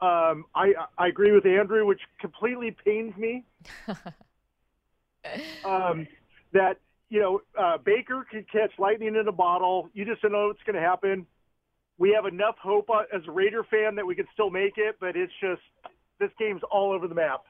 [0.00, 3.44] Um, I I agree with Andrew, which completely pains me.
[5.64, 6.06] um,
[6.52, 6.78] that
[7.10, 9.90] you know uh, Baker could catch lightning in a bottle.
[9.92, 11.26] You just don't know what's going to happen.
[11.98, 14.96] We have enough hope uh, as a Raider fan that we could still make it,
[14.98, 15.62] but it's just
[16.20, 17.44] this game's all over the map.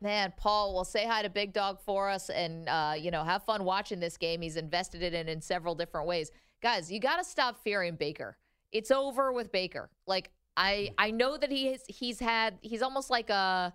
[0.00, 3.42] Man, Paul, well, say hi to Big Dog for us, and uh, you know, have
[3.44, 4.40] fun watching this game.
[4.40, 6.30] He's invested in it in several different ways,
[6.62, 6.90] guys.
[6.90, 8.36] You got to stop fearing Baker.
[8.72, 9.90] It's over with Baker.
[10.06, 13.72] Like I, I know that he has, he's had, he's almost like a,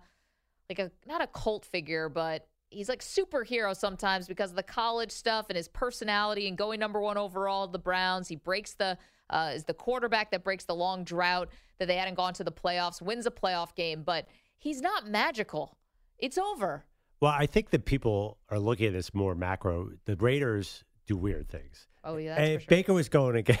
[0.68, 5.12] like a not a cult figure, but he's like superhero sometimes because of the college
[5.12, 8.28] stuff and his personality and going number one overall the Browns.
[8.28, 8.98] He breaks the
[9.30, 12.52] uh, is the quarterback that breaks the long drought that they hadn't gone to the
[12.52, 14.26] playoffs, wins a playoff game, but
[14.58, 15.76] he's not magical.
[16.18, 16.84] It's over.
[17.20, 19.90] Well, I think that people are looking at this more macro.
[20.04, 21.86] The Raiders do weird things.
[22.04, 22.68] Oh yeah, that's if for sure.
[22.68, 23.58] Baker was going again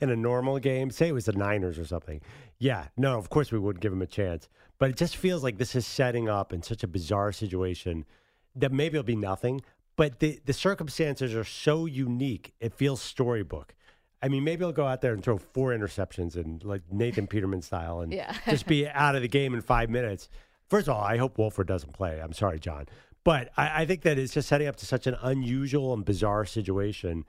[0.00, 2.20] in a normal game, say it was the Niners or something,
[2.58, 4.48] yeah, no, of course we wouldn't give him a chance.
[4.78, 8.04] But it just feels like this is setting up in such a bizarre situation
[8.54, 9.62] that maybe it'll be nothing.
[9.96, 13.74] But the, the circumstances are so unique, it feels storybook.
[14.22, 17.62] I mean, maybe he'll go out there and throw four interceptions and like Nathan Peterman
[17.62, 18.34] style and Yeah.
[18.48, 20.28] just be out of the game in five minutes.
[20.68, 22.20] First of all, I hope Wolford doesn't play.
[22.20, 22.86] I'm sorry, John.
[23.24, 26.44] But I, I think that it's just setting up to such an unusual and bizarre
[26.44, 27.24] situation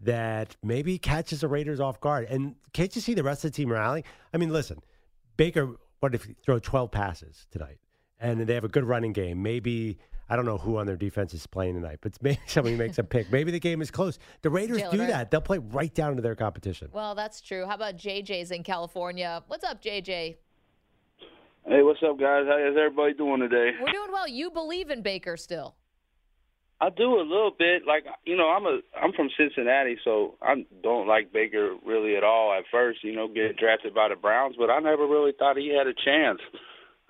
[0.00, 2.26] that maybe catches the Raiders off guard.
[2.28, 4.04] And can't you see the rest of the team rallying?
[4.32, 4.82] I mean, listen,
[5.36, 7.78] Baker, what if he throw 12 passes tonight
[8.20, 9.42] and they have a good running game?
[9.42, 12.98] Maybe, I don't know who on their defense is playing tonight, but maybe somebody makes
[12.98, 13.30] a pick.
[13.30, 14.18] Maybe the game is close.
[14.42, 15.30] The Raiders Jalen do that.
[15.30, 16.88] They'll play right down to their competition.
[16.92, 17.66] Well, that's true.
[17.66, 19.42] How about JJ's in California?
[19.48, 20.36] What's up, JJ?
[21.66, 22.44] Hey, what's up, guys?
[22.46, 23.70] How is everybody doing today?
[23.80, 24.28] We're doing well.
[24.28, 25.74] You believe in Baker still.
[26.80, 27.86] I do a little bit.
[27.86, 32.24] Like you know, I'm a I'm from Cincinnati, so I don't like Baker really at
[32.24, 33.02] all at first.
[33.02, 35.94] You know, get drafted by the Browns, but I never really thought he had a
[35.94, 36.40] chance.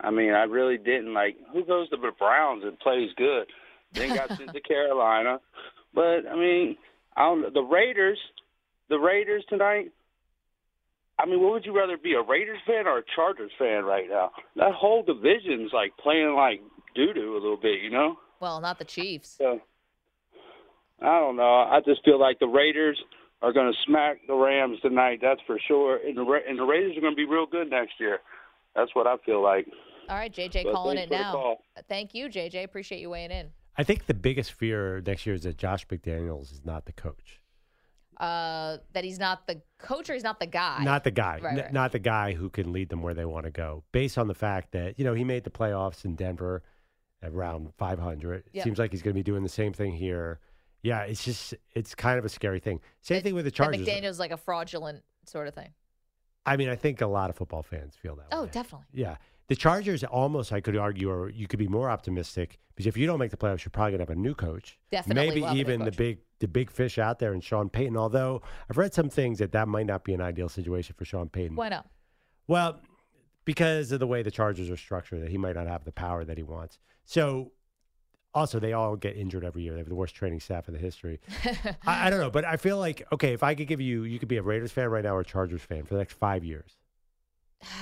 [0.00, 1.14] I mean, I really didn't.
[1.14, 3.46] Like, who goes to the Browns and plays good?
[3.92, 5.40] Then got sent to Carolina,
[5.94, 6.76] but I mean,
[7.16, 7.54] I don't.
[7.54, 8.18] The Raiders,
[8.88, 9.92] the Raiders tonight.
[11.16, 14.08] I mean, what would you rather be, a Raiders fan or a Chargers fan right
[14.08, 14.32] now?
[14.56, 16.60] That whole division's like playing like
[16.96, 18.16] doo doo a little bit, you know.
[18.40, 19.36] Well, not the Chiefs.
[19.38, 19.60] So
[21.00, 21.60] I don't know.
[21.70, 23.00] I just feel like the Raiders
[23.42, 25.20] are going to smack the Rams tonight.
[25.22, 26.00] That's for sure.
[26.04, 28.18] And the Ra- and the Raiders are going to be real good next year.
[28.74, 29.66] That's what I feel like.
[30.08, 31.32] All right, JJ But calling it now.
[31.32, 31.56] call.
[31.88, 32.64] Thank you, JJ.
[32.64, 33.50] Appreciate you weighing in.
[33.76, 37.40] I think the biggest fear next year is that Josh McDaniels is not the coach.
[38.20, 40.84] Uh, that he's not the coach or he's not the guy.
[40.84, 41.72] Not the guy, Right, N- right.
[41.72, 43.82] not the guy who can lead them where they want to go.
[43.90, 46.62] Based on the fact that you know he made the playoffs in Denver
[47.22, 48.44] at around 500.
[48.52, 48.62] Yeah.
[48.62, 50.38] Seems like he's going to be doing the same thing here.
[50.82, 52.80] Yeah, it's just it's kind of a scary thing.
[53.00, 53.84] Same thing with the That Chargers.
[53.86, 55.72] McDaniel's like a fraudulent sort of thing.
[56.46, 58.50] I mean, I think a lot of football fans feel that Oh, way.
[58.52, 58.86] definitely.
[58.92, 59.16] Yeah.
[59.48, 63.06] The Chargers almost, I could argue, or you could be more optimistic because if you
[63.06, 64.78] don't make the playoffs, you're probably going to have a new coach.
[64.90, 67.44] Definitely Maybe will have a new even the big, the big fish out there, and
[67.44, 67.96] Sean Payton.
[67.96, 71.28] Although I've read some things that that might not be an ideal situation for Sean
[71.28, 71.56] Payton.
[71.56, 71.86] Why not?
[72.46, 72.80] Well,
[73.44, 76.24] because of the way the Chargers are structured, that he might not have the power
[76.24, 76.78] that he wants.
[77.04, 77.52] So,
[78.34, 79.72] also, they all get injured every year.
[79.72, 81.20] They have the worst training staff in the history.
[81.86, 84.18] I, I don't know, but I feel like okay, if I could give you, you
[84.18, 86.44] could be a Raiders fan right now or a Chargers fan for the next five
[86.44, 86.76] years.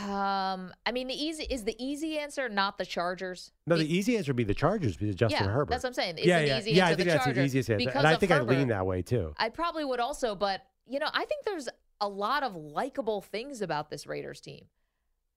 [0.05, 3.53] Um, I mean, the easy is the easy answer not the Chargers.
[3.67, 5.71] No, the easy answer would be the Chargers because Justin yeah, Herbert.
[5.71, 6.19] That's what I'm saying.
[6.19, 6.87] It's yeah, yeah, easy yeah.
[6.87, 8.87] I think the that's Chargers the easiest answer, because and I think I lean that
[8.87, 9.35] way too.
[9.39, 11.69] I probably would also, but you know, I think there's
[12.01, 14.67] a lot of likable things about this Raiders team.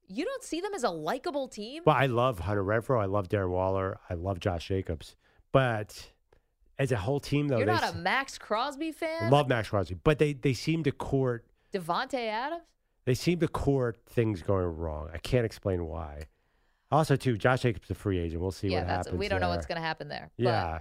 [0.07, 1.83] You don't see them as a likable team.
[1.85, 3.01] Well, I love Hunter Renfrow.
[3.01, 3.99] I love Darren Waller.
[4.09, 5.15] I love Josh Jacobs.
[5.51, 6.11] But
[6.77, 9.31] as a whole team, though, You're they not a Maxx Crosby fan.
[9.31, 12.63] love Max Crosby, but they they seem to court Davante Adams.
[13.05, 15.09] they seem to court things going wrong.
[15.13, 16.23] I can't explain why.
[16.91, 18.41] Also, too, Josh Jacobs is a free agent.
[18.41, 19.19] We'll see yeah, what that's happens.
[19.19, 20.29] we don't know what's going to happen there.
[20.37, 20.79] Yeah.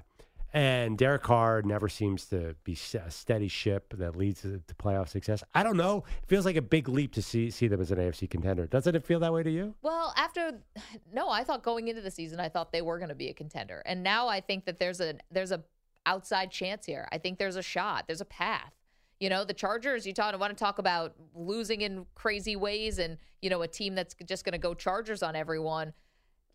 [0.54, 5.42] And Derek Carr never seems to be a steady ship that leads to, playoff success.
[5.52, 6.04] I don't know.
[6.22, 8.66] It feels like a big leap to see see them as an AFC contender.
[8.66, 9.74] Doesn't it feel that way to you?
[9.82, 10.52] Well, after
[11.12, 13.34] no, I thought going into the season, I thought they were going to be a
[13.34, 15.64] contender, and now I think that there's a there's a
[16.06, 17.08] outside chance here.
[17.10, 18.04] I think there's a shot.
[18.06, 18.72] There's a path.
[19.18, 20.06] You know, the Chargers.
[20.06, 23.96] You talk, want to talk about losing in crazy ways, and you know, a team
[23.96, 25.92] that's just going to go Chargers on everyone.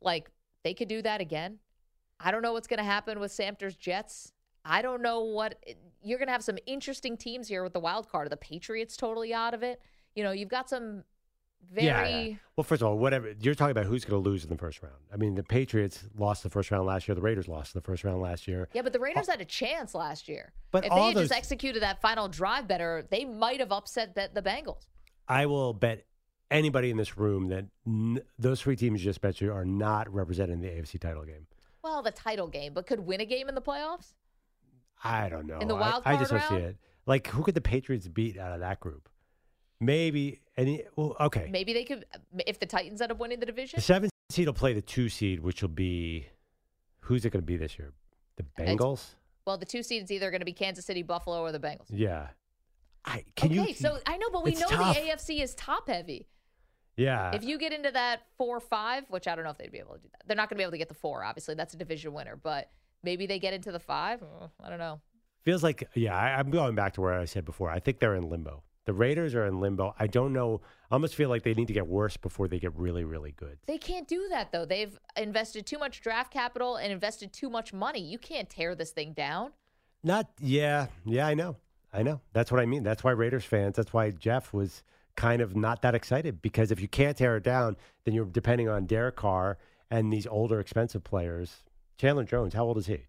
[0.01, 0.31] Like
[0.63, 1.59] they could do that again.
[2.19, 4.33] I don't know what's going to happen with Samter's Jets.
[4.65, 5.55] I don't know what
[6.03, 8.27] you're going to have some interesting teams here with the wild card.
[8.27, 9.81] Are the Patriots totally out of it?
[10.15, 11.03] You know, you've got some
[11.71, 12.35] very Yeah, yeah.
[12.55, 14.81] Well, first of all, whatever you're talking about, who's going to lose in the first
[14.81, 14.95] round?
[15.13, 17.15] I mean, the Patriots lost the first round last year.
[17.15, 18.67] The Raiders lost in the first round last year.
[18.73, 20.51] Yeah, but the Raiders had a chance last year.
[20.71, 24.15] But if they had those- just executed that final drive better, they might have upset
[24.15, 24.87] the, the Bengals.
[25.27, 26.05] I will bet
[26.51, 30.11] anybody in this room that n- those three teams you just bet you are not
[30.13, 31.47] represented in the AFC title game.
[31.89, 34.13] Well, the title game, but could win a game in the playoffs.
[35.03, 35.57] I don't know.
[35.57, 36.65] In the I- wild I, just card don't see round?
[36.67, 36.77] it.
[37.07, 39.09] Like, who could the Patriots beat out of that group?
[39.79, 40.83] Maybe any.
[40.95, 41.47] Well, okay.
[41.49, 42.05] Maybe they could
[42.45, 43.77] if the Titans end up winning the division.
[43.77, 46.27] The seventh seed will play the two seed, which will be
[46.99, 47.91] who's it going to be this year?
[48.35, 49.15] The Bengals.
[49.47, 51.87] Well, the two seeds either going to be Kansas City, Buffalo, or the Bengals.
[51.89, 52.27] Yeah.
[53.03, 53.73] I can okay, you?
[53.73, 54.95] so I know, but we know tough.
[54.95, 56.27] the AFC is top heavy.
[56.99, 57.35] Yeah.
[57.35, 59.95] If you get into that four five, which I don't know if they'd be able
[59.95, 61.23] to do that, they're not going to be able to get the four.
[61.23, 62.35] Obviously, that's a division winner.
[62.35, 62.69] But
[63.03, 64.21] maybe they get into the five.
[64.21, 64.99] Oh, I don't know.
[65.43, 67.69] Feels like, yeah, I, I'm going back to where I said before.
[67.69, 68.63] I think they're in limbo.
[68.85, 69.93] The Raiders are in limbo.
[69.99, 70.61] I don't know.
[70.89, 73.59] I almost feel like they need to get worse before they get really, really good.
[73.67, 74.65] They can't do that though.
[74.65, 78.01] They've invested too much draft capital and invested too much money.
[78.01, 79.51] You can't tear this thing down.
[80.03, 81.57] Not, yeah, yeah, I know.
[81.93, 82.21] I know.
[82.33, 82.83] That's what I mean.
[82.83, 84.83] That's why Raiders fans, that's why Jeff was
[85.19, 88.69] kind of not that excited because if you can't tear it down, then you're depending
[88.69, 89.57] on Derek Carr
[89.91, 91.61] and these older, expensive players.
[91.97, 92.99] Chandler Jones, how old is he?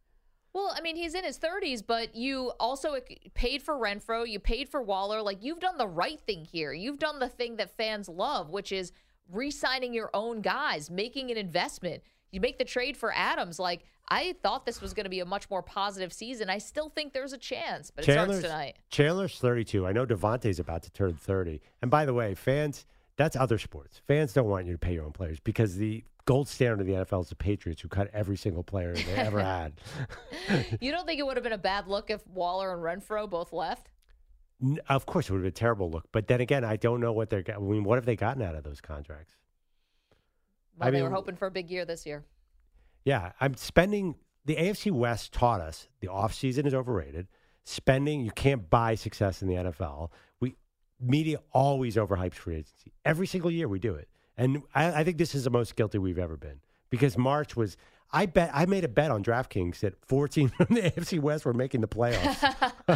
[0.52, 2.96] Well, I mean, he's in his 30s, but you also
[3.34, 5.22] paid for Renfrow, you paid for Waller.
[5.22, 6.72] Like, you've done the right thing here.
[6.72, 8.90] You've done the thing that fans love, which is
[9.30, 12.02] re signing your own guys, making an investment.
[12.32, 13.60] You make the trade for Adams.
[13.60, 16.50] Like, I thought this was going to be a much more positive season.
[16.50, 18.76] I still think there's a chance, but it Chandler's, starts tonight.
[18.90, 19.86] Chandler's 32.
[19.86, 21.60] I know Davante's about to turn 30.
[21.80, 24.00] And by the way, fans, that's other sports.
[24.08, 26.92] Fans don't want you to pay your own players because the gold standard of the
[26.94, 29.74] NFL is the Patriots, who cut every single player they ever had.
[30.80, 33.52] you don't think it would have been a bad look if Waller and Renfrow both
[33.52, 33.90] left?
[34.88, 36.08] Of course, it would have been a terrible look.
[36.12, 37.44] But then again, I don't know what they're.
[37.48, 39.34] I mean, what have they gotten out of those contracts?
[40.78, 42.24] Well, I they were hoping for a big year this year.
[43.04, 44.16] Yeah, I'm spending.
[44.44, 47.28] The AFC West taught us the offseason is overrated.
[47.64, 50.10] Spending, you can't buy success in the NFL.
[50.40, 50.56] We
[50.98, 52.92] media always overhypes free agency.
[53.04, 54.08] Every single year we do it.
[54.36, 56.60] And I, I, think this is the most guilty we've ever been
[56.90, 57.76] because March was.
[58.12, 61.54] I bet I made a bet on DraftKings that 14 from the AFC West were
[61.54, 62.38] making the playoffs,
[62.88, 62.94] oh,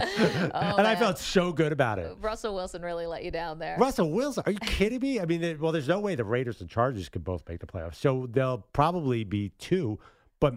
[0.52, 0.86] and man.
[0.86, 2.16] I felt so good about it.
[2.20, 3.76] Russell Wilson really let you down there.
[3.78, 5.20] Russell Wilson, are you kidding me?
[5.20, 7.96] I mean, well, there's no way the Raiders and Chargers could both make the playoffs,
[7.96, 9.98] so they'll probably be two.
[10.40, 10.54] But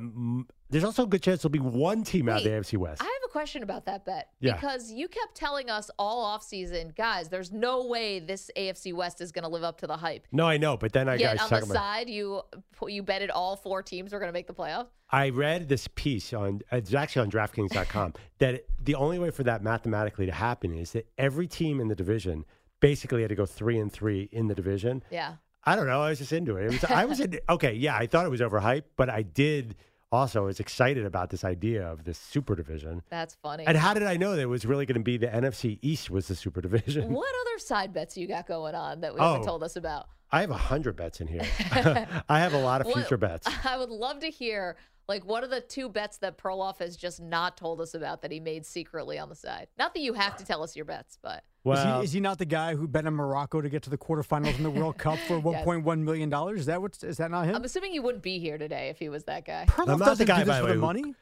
[0.69, 3.01] there's also a good chance there'll be one team out of the AFC West.
[3.01, 4.53] I have a question about that bet yeah.
[4.53, 9.21] because you kept telling us all off season, guys, there's no way this AFC West
[9.21, 10.27] is going to live up to the hype.
[10.31, 12.41] No, I know, but then I Yet on the side, you
[12.87, 14.87] you betted all four teams were going to make the playoffs.
[15.09, 19.63] I read this piece on it's actually on DraftKings.com that the only way for that
[19.63, 22.45] mathematically to happen is that every team in the division
[22.79, 25.03] basically had to go three and three in the division.
[25.09, 25.35] Yeah.
[25.67, 26.01] I don't know.
[26.01, 26.65] I was just into it.
[26.65, 27.73] it was, I was in, okay.
[27.73, 29.75] Yeah, I thought it was overhyped, but I did
[30.11, 33.03] also was excited about this idea of this super division.
[33.09, 33.65] That's funny.
[33.67, 36.09] And how did I know that it was really going to be the NFC East
[36.09, 37.11] was the super division?
[37.11, 40.07] What other side bets you got going on that we oh, haven't told us about?
[40.31, 41.43] I have a hundred bets in here.
[42.29, 43.47] I have a lot of future bets.
[43.65, 47.21] I would love to hear like, what are the two bets that Perloff has just
[47.21, 49.67] not told us about that he made secretly on the side?
[49.77, 51.43] Not that you have to tell us your bets, but.
[51.63, 53.89] Well, is he, is he not the guy who bet on Morocco to get to
[53.89, 56.61] the quarterfinals in the World Cup for one point one million dollars?
[56.61, 57.01] Is that what?
[57.03, 57.55] Is that not him?
[57.55, 59.65] I'm assuming he wouldn't be here today if he was that guy.
[59.67, 61.13] Perloff I'm not the guy do this for the money.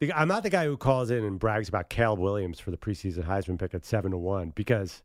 [0.00, 2.76] Who, I'm not the guy who calls in and brags about Caleb Williams for the
[2.76, 5.02] preseason Heisman pick at seven to one because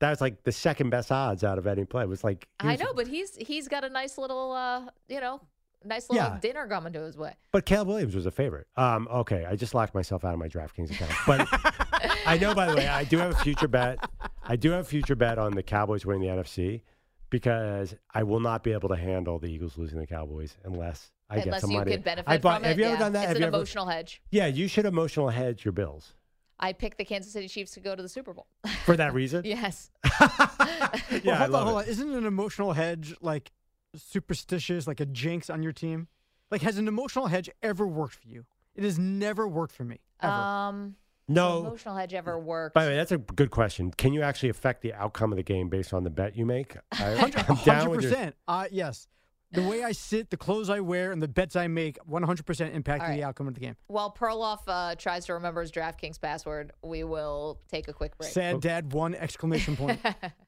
[0.00, 2.02] that was like the second best odds out of any play.
[2.02, 5.20] It was like was, I know, but he's he's got a nice little uh, you
[5.20, 5.40] know
[5.84, 6.38] nice little yeah.
[6.40, 7.34] dinner coming to his way.
[7.52, 8.66] But Caleb Williams was a favorite.
[8.76, 11.12] Um, okay, I just locked myself out of my DraftKings account.
[11.26, 11.48] But
[12.26, 13.98] I know, by the way, I do have a future bet.
[14.42, 16.82] I do have a future bet on the Cowboys winning the NFC
[17.30, 21.36] because I will not be able to handle the Eagles losing the Cowboys unless I
[21.36, 21.92] unless get some you money.
[21.92, 22.82] could benefit I bought, from have it.
[22.82, 22.98] you ever yeah.
[22.98, 23.18] done that?
[23.20, 24.22] It's have an you emotional ever, hedge.
[24.30, 26.14] Yeah, you should emotional hedge your bills.
[26.60, 28.46] I picked the Kansas City Chiefs to go to the Super Bowl.
[28.84, 29.42] For that reason?
[29.44, 29.90] yes.
[30.20, 30.88] yeah,
[31.24, 31.84] well, hold on, hold on.
[31.86, 33.50] Isn't an emotional hedge like
[33.96, 36.08] superstitious, like a jinx on your team?
[36.50, 38.44] Like, has an emotional hedge ever worked for you?
[38.74, 40.00] It has never worked for me.
[40.20, 40.32] Ever.
[40.32, 42.74] Um, no emotional hedge ever worked.
[42.74, 43.90] By the way, that's a good question.
[43.92, 46.76] Can you actually affect the outcome of the game based on the bet you make?
[46.92, 48.36] Hundred percent.
[48.46, 49.08] Uh, yes.
[49.52, 53.02] The way I sit, the clothes I wear, and the bets I make 100% impact
[53.02, 53.14] right.
[53.14, 53.76] the outcome of the game.
[53.86, 58.32] While Perloff uh, tries to remember his DraftKings password, we will take a quick break.
[58.32, 60.00] Sad dad one exclamation point.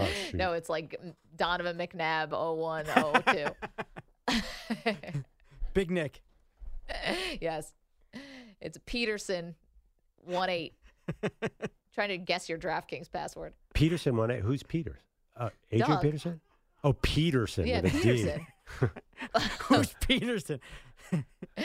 [0.00, 1.00] oh, no, it's like
[1.36, 4.84] Donovan McNabb 0102.
[5.74, 6.22] Big Nick.
[7.40, 7.72] yes.
[8.60, 9.54] It's Peterson
[10.24, 10.74] one eight.
[11.94, 13.54] Trying to guess your DraftKings password.
[13.74, 14.40] Peterson one eight.
[14.40, 15.00] Who's Peters?
[15.36, 16.02] Uh, Adrian Doug.
[16.02, 16.40] Peterson?
[16.84, 17.66] Oh, Peterson.
[17.66, 18.46] Yeah, Peterson.
[19.62, 20.60] Who's Peterson?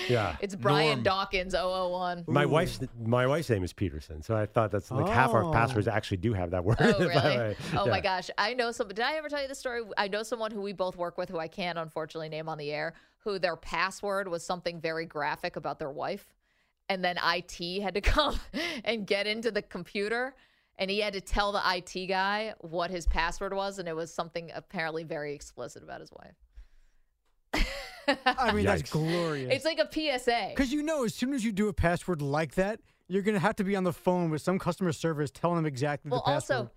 [0.10, 0.36] Yeah.
[0.42, 1.04] It's Brian Norm.
[1.04, 2.26] Dawkins 001.
[2.28, 5.12] My wife's my wife's name is Peterson, so I thought that's like oh.
[5.12, 5.52] half our oh.
[5.52, 6.78] passwords actually do have that word.
[6.84, 7.56] Oh, really?
[7.76, 7.92] oh yeah.
[7.92, 8.30] my gosh.
[8.38, 9.82] I know some did I ever tell you the story?
[9.98, 12.72] I know someone who we both work with who I can't unfortunately name on the
[12.72, 16.34] air, who their password was something very graphic about their wife.
[16.90, 18.40] And then IT had to come
[18.84, 20.36] and get into the computer
[20.78, 24.14] and he had to tell the IT guy what his password was, and it was
[24.14, 26.36] something apparently very explicit about his wife.
[28.08, 28.68] I mean, Yikes.
[28.68, 29.54] that's glorious.
[29.54, 30.50] It's like a PSA.
[30.50, 33.40] Because you know, as soon as you do a password like that, you're going to
[33.40, 36.32] have to be on the phone with some customer service telling them exactly well, the
[36.32, 36.58] password.
[36.58, 36.72] also,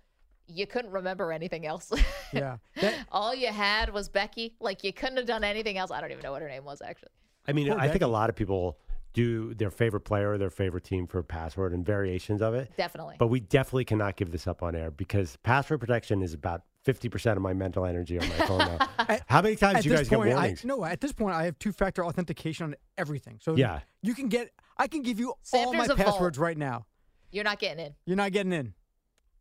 [0.47, 1.91] you couldn't remember anything else.
[2.33, 2.57] yeah.
[2.81, 4.55] That, All you had was Becky.
[4.59, 5.91] Like, you couldn't have done anything else.
[5.91, 7.09] I don't even know what her name was, actually.
[7.47, 7.91] I mean, Poor I Becky.
[7.93, 8.77] think a lot of people
[9.13, 12.71] do their favorite player or their favorite team for a password and variations of it.
[12.77, 13.15] Definitely.
[13.17, 17.33] But we definitely cannot give this up on air because password protection is about 50%
[17.35, 19.17] of my mental energy on my phone now.
[19.27, 20.65] How many times At do you guys point, get I, warnings?
[20.65, 23.39] no, at this point, I have two-factor authentication on everything.
[23.41, 23.81] So Yeah.
[24.01, 24.51] you can get.
[24.77, 26.07] I can give you Sam, all my there's a vault.
[26.09, 26.85] passwords right now.
[27.31, 27.95] You're not getting in.
[28.05, 28.73] You're not getting in.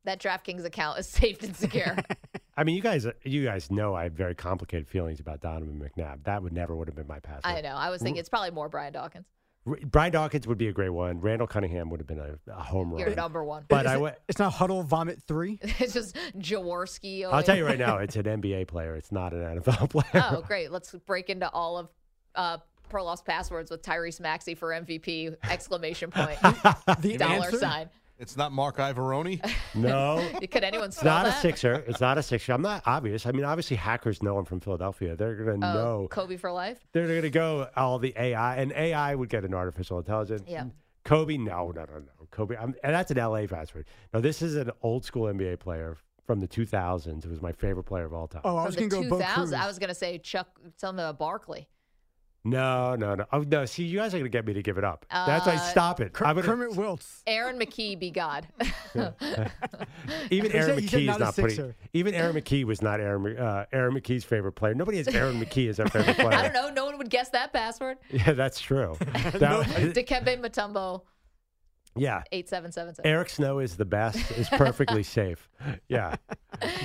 [0.05, 1.97] That DraftKings account is safe and secure.
[2.57, 6.25] I mean, you guys, you guys know I have very complicated feelings about Donovan McNabb.
[6.25, 7.45] That would never would have been my password.
[7.45, 7.75] I know.
[7.77, 9.27] I was thinking it's probably more Brian Dawkins.
[9.67, 11.21] R- Brian Dawkins would be a great one.
[11.21, 13.01] Randall Cunningham would have been a, a home run.
[13.01, 13.65] You're number one.
[13.69, 14.17] But Is I it- went.
[14.29, 15.59] It's not huddle vomit three.
[15.63, 17.25] it's just Jaworski.
[17.31, 18.97] I'll tell you right now, it's an NBA player.
[18.97, 20.25] It's not an NFL player.
[20.31, 20.71] Oh, great.
[20.71, 21.89] Let's break into all of
[22.35, 22.59] uh,
[22.91, 25.35] Perloff's passwords with Tyrese Maxey for MVP!
[25.51, 26.39] Exclamation point.
[27.01, 27.59] The Dollar answer?
[27.59, 27.91] sign.
[28.19, 29.41] It's not Marc Iavaroni.
[29.75, 31.43] No, Could anyone it's spell not a that?
[31.43, 31.85] Sixer.
[31.87, 32.53] It's not a Sixer.
[32.53, 33.27] I'm not obvious.
[33.27, 35.17] I mean, obviously, hackers know I'm from Philadelphia.
[35.17, 36.09] They're gonna Oh, know.
[36.09, 36.79] Kobe for life.
[36.93, 40.45] They're gonna go all the AI, and AI would get an artificial intelligence.
[40.49, 40.65] Yeah.
[41.05, 42.27] Kobe, no, no, no, no.
[42.31, 43.87] Kobe, I'm, and that's an LA password.
[44.15, 47.25] No, this is an old school NBA player from the 2000s.
[47.25, 48.41] It was my favorite player of all time.
[48.45, 49.35] Oh, I was the going to go Bo 2000s.
[49.35, 49.53] Cruz.
[49.53, 51.69] I was going to say Chuck, something about Barkley.
[52.49, 53.25] No, no, no.
[53.33, 53.65] Oh, no.
[53.65, 55.05] See, you guys are gonna get me to give it up.
[55.11, 56.13] That's why Uh, stop it.
[56.13, 57.23] Ker- I'm gonna- Kermit Wiltz.
[57.27, 58.47] Aaron McKie be God.
[60.31, 61.75] Even Aaron said- McKie is not not putting.
[61.93, 63.37] Even Aaron McKie was not Aaron.
[63.37, 64.75] Uh, Aaron McKie's favorite player.
[64.75, 66.33] Nobody has Aaron McKie as their favorite player.
[66.35, 66.71] I don't know.
[66.71, 67.99] No one would guess that password.
[68.11, 68.97] Yeah, that's true.
[69.01, 71.03] That- Dikembe Mutombo,
[71.97, 73.11] yeah, 8777.
[73.11, 74.31] Eric Snow is the best.
[74.33, 75.49] Is perfectly safe.
[75.89, 76.17] Yeah,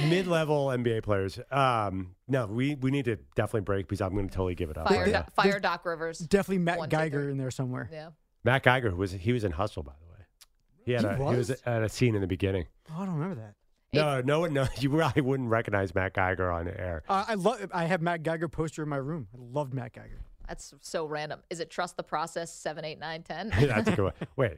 [0.07, 1.39] mid-level NBA players.
[1.51, 4.77] Um, no, we we need to definitely break because I'm going to totally give it
[4.77, 4.87] up.
[4.87, 5.25] Fire, right Do- now.
[5.35, 6.19] Fire Doc Rivers.
[6.19, 7.31] Definitely Matt One, two, Geiger three.
[7.31, 7.89] in there somewhere.
[7.91, 8.09] Yeah.
[8.43, 10.25] Matt Geiger was he was in Hustle by the way.
[10.85, 11.61] He had He a he was was?
[11.65, 12.65] at a scene in the beginning.
[12.89, 13.55] Oh, I don't remember that.
[13.93, 14.69] No, no one knows.
[14.79, 17.03] You probably wouldn't recognize Matt Geiger on air.
[17.09, 17.69] Uh, I love.
[17.73, 19.27] I have Matt Geiger poster in my room.
[19.33, 20.21] I loved Matt Geiger.
[20.47, 21.39] That's so random.
[21.49, 23.49] Is it Trust the Process 7, 8, 9, 10?
[23.61, 24.13] That's a good one.
[24.35, 24.57] Wait.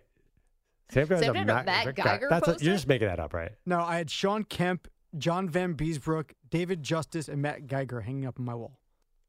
[0.89, 2.65] Sam has Sam a did Matt Guy- Geiger That's a- poster?
[2.65, 3.52] you're just making that up, right?
[3.65, 8.45] No, I had Sean Kemp, John Vanbiesbrouck, David Justice, and Matt Geiger hanging up on
[8.45, 8.80] my wall.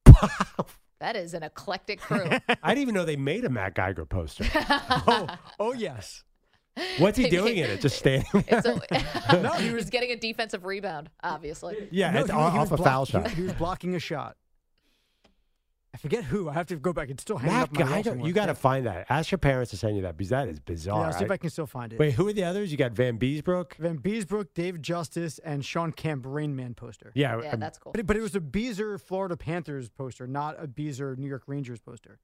[1.01, 2.25] That is an eclectic crew.
[2.63, 4.47] I didn't even know they made a Matt Geiger poster.
[4.55, 5.27] oh,
[5.61, 6.25] oh yes.
[6.99, 7.83] What's he doing in it?
[7.83, 8.63] Just standing there?
[9.29, 11.89] A, No, he was- getting a defensive rebound, obviously.
[11.91, 13.29] yeah, No, it's he- off, he off a block- foul he- shot.
[13.33, 14.37] He, was blocking a shot.
[15.95, 16.49] I forget who.
[16.49, 17.09] I have to go back.
[17.09, 18.27] It's still hanging Matt up my wall Geiger, somewhere.
[18.29, 19.07] you got to find that.
[19.09, 21.07] Ask your parents to send you that because that is Yeah, bizarre.
[21.07, 21.99] I'll see if I- I can still find it.
[22.01, 22.73] Wait, who are the others?
[22.73, 23.77] You got Van Beesbrook?
[23.77, 27.13] Vanbiesbrouck, Dave Justice, and Sean Kemp Rain Man poster.
[27.15, 27.93] Yeah, Yeah, um, that's cool.
[27.93, 31.45] But it, but it was a Beezer Florida Panthers poster, not a Beezer New York
[31.47, 32.19] Rangers poster.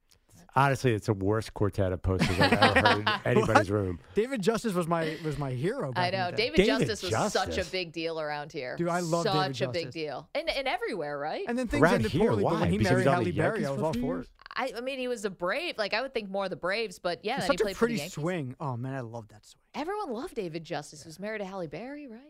[0.57, 4.01] Honestly, it's the worst quartet of posters I've ever heard in anybody's room.
[4.15, 5.93] David Justice was my was my hero.
[5.97, 6.31] I know.
[6.31, 8.77] David, David Justice was such a big deal around here.
[8.77, 9.95] Dude, I love Such David a big Justice.
[9.95, 10.29] deal.
[10.35, 11.45] And, and everywhere, right?
[11.49, 12.43] And then things Around ended here, poorly.
[12.45, 14.29] But when he Because he married Halle Berry, I was all for it.
[14.57, 15.79] I, I mean, he was a Brave.
[15.79, 17.73] Like, I would think more of the Braves, but yeah, It's then he such played
[17.73, 18.57] a for the pretty swing.
[18.61, 19.61] Oh man, I love that swing.
[19.75, 22.21] Everyone loved David Justice, Was married to Halle Berry, right?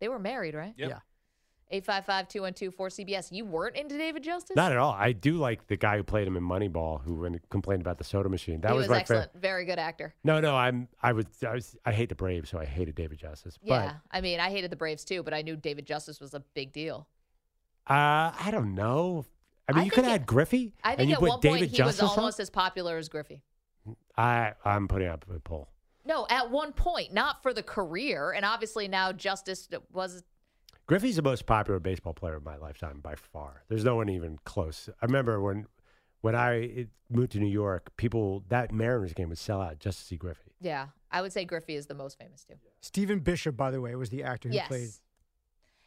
[0.00, 0.74] They were married, right?
[0.76, 0.88] Yep.
[0.88, 0.98] Yeah.
[1.72, 3.32] 855 212 4CBS.
[3.32, 4.54] You weren't into David Justice?
[4.54, 4.92] Not at all.
[4.92, 8.28] I do like the guy who played him in Moneyball, who complained about the soda
[8.28, 8.60] machine.
[8.60, 9.32] That he was, was, excellent.
[9.32, 9.42] favorite.
[9.42, 10.14] Very good actor.
[10.22, 10.88] No, no, I'm.
[11.02, 11.76] I was, I was.
[11.86, 13.58] I hate the Braves, so I hated David Justice.
[13.62, 13.94] Yeah.
[14.10, 16.72] I mean, I hated the Braves too, but I knew David Justice was a big
[16.72, 17.06] deal.
[17.88, 19.24] Uh, I don't know.
[19.68, 20.74] I mean, I you could have had Griffey.
[20.84, 22.18] I and think you at put one David point he Justice was on?
[22.18, 23.42] almost as popular as Griffey.
[24.16, 25.68] I, I'm putting up a poll.
[26.04, 30.22] No, at one point, not for the career, and obviously now Justice was.
[30.86, 33.64] Griffey's the most popular baseball player of my lifetime by far.
[33.68, 34.88] There's no one even close.
[35.00, 35.66] I remember when,
[36.20, 40.04] when I moved to New York, people that Mariners game would sell out just to
[40.04, 40.52] see Griffey.
[40.60, 42.54] Yeah, I would say Griffey is the most famous too.
[42.80, 44.68] Stephen Bishop, by the way, was the actor who yes.
[44.68, 44.90] played.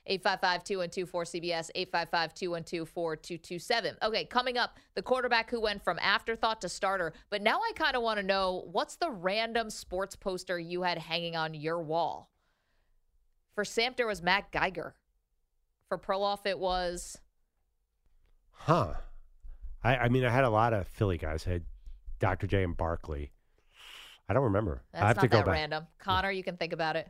[0.08, 3.98] 855 212 4CBS, 855 212 4227.
[4.04, 7.14] Okay, coming up, the quarterback who went from afterthought to starter.
[7.30, 11.00] But now I kind of want to know what's the random sports poster you had
[11.00, 12.30] hanging on your wall?
[13.56, 14.94] For Samter, it was Matt Geiger.
[15.88, 17.18] For Perloff, it was.
[18.52, 18.94] Huh.
[19.84, 21.46] I, I mean, I had a lot of Philly guys.
[21.48, 21.64] I had
[22.20, 22.48] Dr.
[22.48, 23.32] J and Barkley.
[24.28, 24.82] I don't remember.
[24.92, 25.54] That's I have not to go that back.
[25.54, 25.88] random.
[26.00, 27.08] Connor, you can think about it.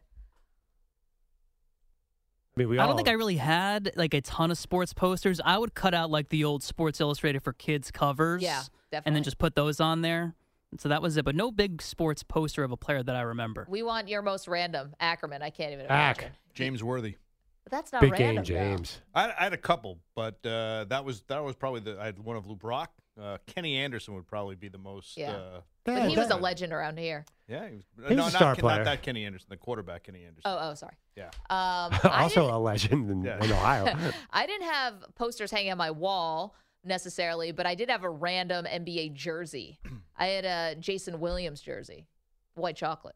[2.55, 4.93] I mean, we I all, don't think I really had like a ton of sports
[4.93, 5.41] posters.
[5.43, 8.41] I would cut out like the old Sports Illustrated for kids covers.
[8.41, 9.01] Yeah, definitely.
[9.05, 10.35] And then just put those on there.
[10.79, 11.25] So that was it.
[11.25, 13.65] But no big sports poster of a player that I remember.
[13.69, 14.93] We want your most random.
[14.99, 16.17] Ackerman, I can't even Ack.
[16.19, 16.35] imagine.
[16.53, 17.15] James Worthy.
[17.63, 18.43] But that's not Big random.
[18.43, 18.77] game.
[18.77, 19.01] James.
[19.15, 22.19] I, I had a couple, but uh, that was that was probably the I had
[22.19, 22.91] one of Lou Brock.
[23.19, 25.15] Uh, Kenny Anderson would probably be the most.
[25.17, 25.31] Yeah.
[25.31, 27.25] Uh, But Yeah, he was a legend around here.
[27.47, 27.85] yeah, he was.
[27.95, 28.77] He was no, a not, star Ken- player.
[28.79, 30.41] not that Kenny Anderson, the quarterback Kenny Anderson.
[30.43, 30.95] Oh, oh, sorry.
[31.15, 31.29] Yeah.
[31.49, 33.43] Um, also a legend in, Yeah.
[33.43, 33.97] in Ohio.
[34.31, 36.55] I didn't have posters hanging on my wall.
[36.85, 39.79] Necessarily, but I did have a random NBA jersey.
[40.17, 42.07] I had a Jason Williams jersey,
[42.55, 43.15] white chocolate.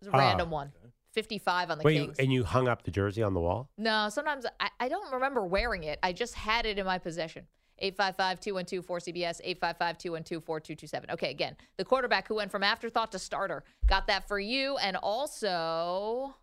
[0.00, 0.18] It was a Ah.
[0.18, 0.72] random one.
[1.12, 2.18] 55 on the Wait, Kings.
[2.18, 3.68] and you hung up the jersey on the wall?
[3.76, 5.98] No, sometimes I, I don't remember wearing it.
[6.02, 7.46] I just had it in my possession.
[7.82, 11.10] 855-212-4CBS, 855-212-4227.
[11.12, 13.64] Okay, again, the quarterback who went from afterthought to starter.
[13.86, 14.76] Got that for you.
[14.78, 16.34] And also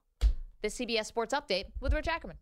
[0.61, 2.37] the CBS Sports Update with Rich Ackerman.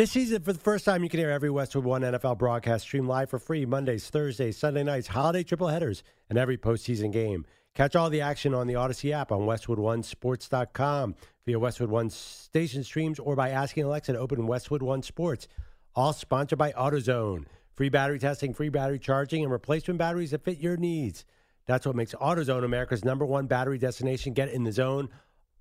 [0.00, 3.06] This season, for the first time, you can hear every Westwood One NFL broadcast stream
[3.06, 7.44] live for free Mondays, Thursdays, Sunday nights, holiday triple headers, and every postseason game.
[7.74, 13.18] Catch all the action on the Audacy app on WestwoodOneSports.com via Westwood One station streams
[13.18, 15.48] or by asking Alexa to open Westwood One Sports.
[15.94, 17.44] All sponsored by AutoZone.
[17.74, 21.26] Free battery testing, free battery charging, and replacement batteries that fit your needs.
[21.66, 24.32] That's what makes AutoZone America's number one battery destination.
[24.32, 25.10] Get in the zone.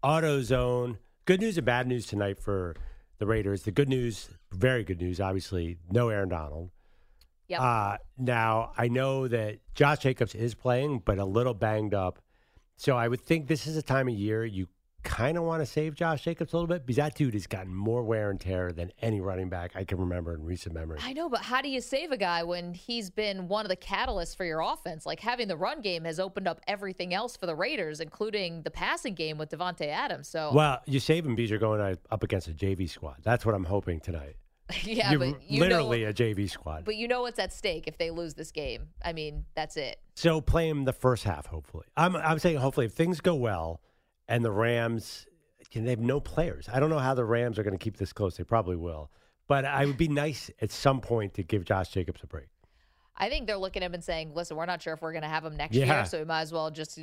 [0.01, 0.95] AutoZone.
[1.25, 2.77] Good news and bad news tonight for
[3.19, 3.63] the Raiders.
[3.63, 6.71] The good news, very good news, obviously, no Aaron Donald.
[7.47, 7.61] Yep.
[7.61, 12.19] Uh, now, I know that Josh Jacobs is playing, but a little banged up.
[12.77, 14.67] So I would think this is a time of year you
[15.03, 17.73] kind of want to save Josh Jacobs a little bit because that dude has gotten
[17.73, 20.99] more wear and tear than any running back I can remember in recent memory.
[21.01, 23.77] I know, but how do you save a guy when he's been one of the
[23.77, 25.05] catalysts for your offense?
[25.05, 28.71] Like having the run game has opened up everything else for the Raiders, including the
[28.71, 30.27] passing game with Davante Adams.
[30.27, 33.17] So Well, you save him because you're going up against a JV squad.
[33.23, 34.35] That's what I'm hoping tonight.
[34.83, 36.85] yeah, You're but you literally know, a JV squad.
[36.85, 38.89] but you know what's at stake if they lose this game.
[39.03, 39.99] I mean, that's it.
[40.13, 41.85] So play him the first half, hopefully.
[41.97, 43.81] I'm I'm saying hopefully if things go well
[44.29, 45.25] and the Rams
[45.71, 46.69] can they have no players.
[46.71, 48.37] I don't know how the Rams are going to keep this close.
[48.37, 49.11] They probably will.
[49.47, 52.47] But I would be nice at some point to give Josh Jacobs a break.
[53.17, 55.23] I think they're looking at him and saying, "Listen, we're not sure if we're going
[55.23, 55.85] to have him next Yeah.
[55.85, 56.99] year, so we might as well just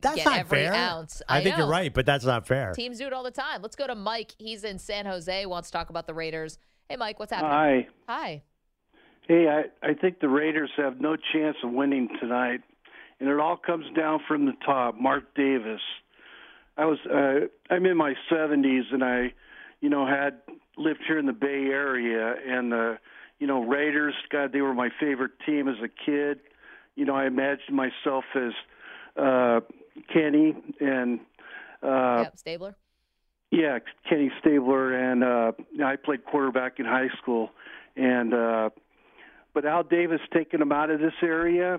[0.00, 0.74] That's get not every fair.
[0.74, 1.64] ounce." I, think know.
[1.64, 2.72] you're right, but that's not fair.
[2.72, 3.62] Teams do it all the time.
[3.62, 4.34] Let's go to Mike.
[4.38, 5.46] He's in San Jose.
[5.46, 6.58] Wants to talk about the Raiders.
[6.88, 7.52] Hey, Mike, what's happening?
[7.52, 7.88] Hi.
[8.08, 8.42] Hi.
[9.28, 12.62] Hey, I, I think the Raiders have no chance of winning tonight,
[13.20, 14.96] and it all comes down from the top.
[14.98, 15.80] Mark Davis.
[16.80, 19.34] I was uh, I'm in my 70s, and I,
[19.82, 20.40] you know, had
[20.78, 22.98] lived here in the Bay Area, and the,
[23.38, 24.14] you know, Raiders.
[24.32, 26.40] God, they were my favorite team as a kid.
[26.96, 28.52] You know, I imagined myself as
[29.22, 29.60] uh,
[30.10, 31.20] Kenny and.
[31.82, 32.74] Uh, yep, Stabler.
[33.50, 35.52] Yeah, Kenny Stabler, and uh,
[35.84, 37.50] I played quarterback in high school,
[37.94, 38.70] and uh,
[39.52, 41.78] but Al Davis taking him out of this area,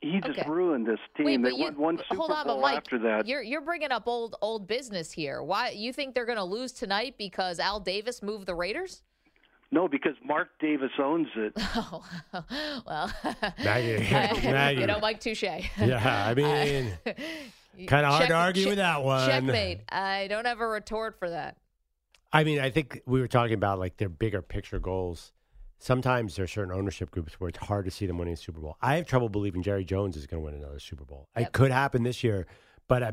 [0.00, 0.48] he just Okay.
[0.48, 1.26] ruined this team.
[1.26, 3.26] Wait, they but you, won one Super hold on, Bowl but Mike, after that.
[3.26, 5.42] you're you're bringing up old old business here.
[5.42, 9.02] Why you think they're going to lose tonight because Al Davis moved the Raiders?
[9.72, 11.52] No, because Mark Davis owns it.
[11.74, 12.04] Oh,
[12.86, 13.12] well,
[13.64, 13.98] Maggie,
[14.50, 14.80] Maggie.
[14.80, 15.42] you know, Mike Touche.
[15.42, 16.92] Yeah, I uh, mean,
[17.76, 19.28] kinda hard to argue with that one.
[19.28, 19.80] Checkmate.
[19.90, 21.56] I don't have a retort for that.
[22.32, 25.32] I mean, I think we were talking about like their bigger picture goals.
[25.78, 28.60] Sometimes there are certain ownership groups where it's hard to see them winning a Super
[28.60, 28.76] Bowl.
[28.80, 31.28] I have trouble believing Jerry Jones is going to win another Super Bowl.
[31.36, 32.46] It could happen this year,
[32.88, 33.12] but I,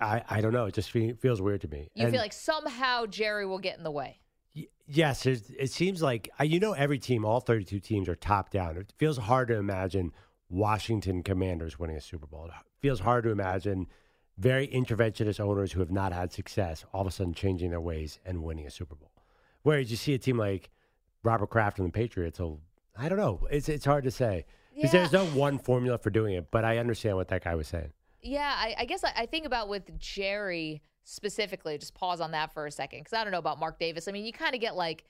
[0.00, 0.66] I, I don't know.
[0.66, 1.88] It just fe- feels weird to me.
[1.94, 4.20] You And feel like somehow Jerry will get in the way.
[4.54, 8.76] y- yes, it seems like you know every team, all 32 teams are top down.
[8.76, 10.12] It feels hard to imagine
[10.50, 12.44] Washington Commanders winning a Super Bowl.
[12.44, 13.86] It feels hard to imagine
[14.36, 18.18] very interventionist owners who have not had success all of a sudden changing their ways
[18.26, 19.12] and winning a Super Bowl.
[19.62, 20.70] Whereas you see a team like
[21.22, 22.60] Robert Kraft and the Patriots, so
[22.96, 23.46] I don't know.
[23.50, 24.44] It's it's hard to say
[24.74, 25.00] because Yeah.
[25.08, 26.50] there's no one formula for doing it.
[26.50, 27.92] But I understand what that guy was saying.
[28.22, 31.78] Yeah, I, I guess I, I think about with Jerry specifically.
[31.78, 34.08] Just pause on that for a second because I don't know about Mark Davis.
[34.08, 35.04] I mean, you kind of get like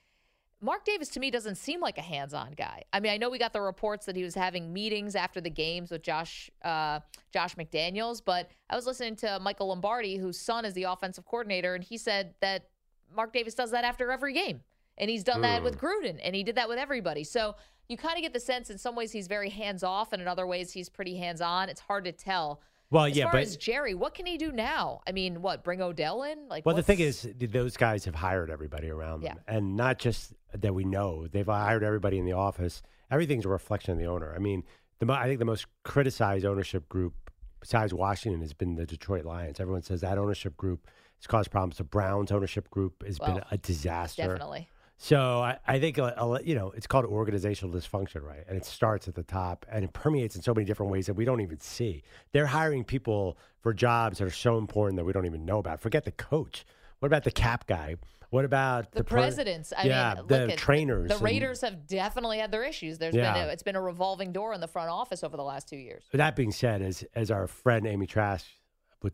[0.61, 2.83] Mark Davis to me doesn't seem like a hands-on guy.
[2.93, 5.49] I mean, I know we got the reports that he was having meetings after the
[5.49, 7.01] games with Josh uh,
[7.33, 11.75] Josh McDaniels, but I was listening to Michael Lombardi, whose son is the offensive coordinator,
[11.75, 12.69] and he said that
[13.13, 14.61] Mark Davis does that after every game,
[14.97, 15.85] and he's done that with hmm.
[15.85, 17.23] Gruden, and he did that with everybody.
[17.23, 17.55] So
[17.87, 20.47] you kind of get the sense in some ways he's very hands-off, and in other
[20.47, 21.69] ways he's pretty hands-on.
[21.69, 22.61] It's hard to tell.
[22.89, 25.01] Well, As yeah, but as Jerry, what can he do now?
[25.07, 26.47] I mean, what bring Odell in?
[26.47, 29.55] Like, Well, the thing is, those guys have hired everybody around them, Yeah.
[29.55, 32.83] and not just that we know they've hired everybody in the office.
[33.09, 34.33] Everything's a reflection of the owner.
[34.35, 34.63] I mean,
[34.99, 37.13] the I think the most criticized ownership group
[37.59, 39.59] besides Washington has been the Detroit Lions.
[39.59, 40.87] Everyone says that ownership group
[41.19, 41.77] has caused problems.
[41.77, 44.21] The Browns ownership group has been a disaster.
[44.21, 44.67] definitely.
[45.03, 48.45] So I, I think uh, a, a- you know it's called organizational dysfunction, right?
[48.47, 51.15] And it starts at the top and it permeates in so many different ways that
[51.15, 52.03] we don't even see.
[52.31, 55.81] They're hiring people for jobs that are so important that we don't even know about.
[55.81, 56.65] Forget the coach.
[56.99, 57.97] What about the cap guy?
[58.29, 59.73] What about the, pre- presidents.
[59.77, 61.09] I yeah, mean, the look at, trainers.
[61.09, 62.97] The and- Raiders have definitely had their issues.
[62.97, 63.33] There's Yeah.
[63.33, 65.75] been a, it's been a revolving door in the front office over the last two
[65.75, 66.05] years.
[66.13, 68.45] With that being said, as as our friend Amy Trask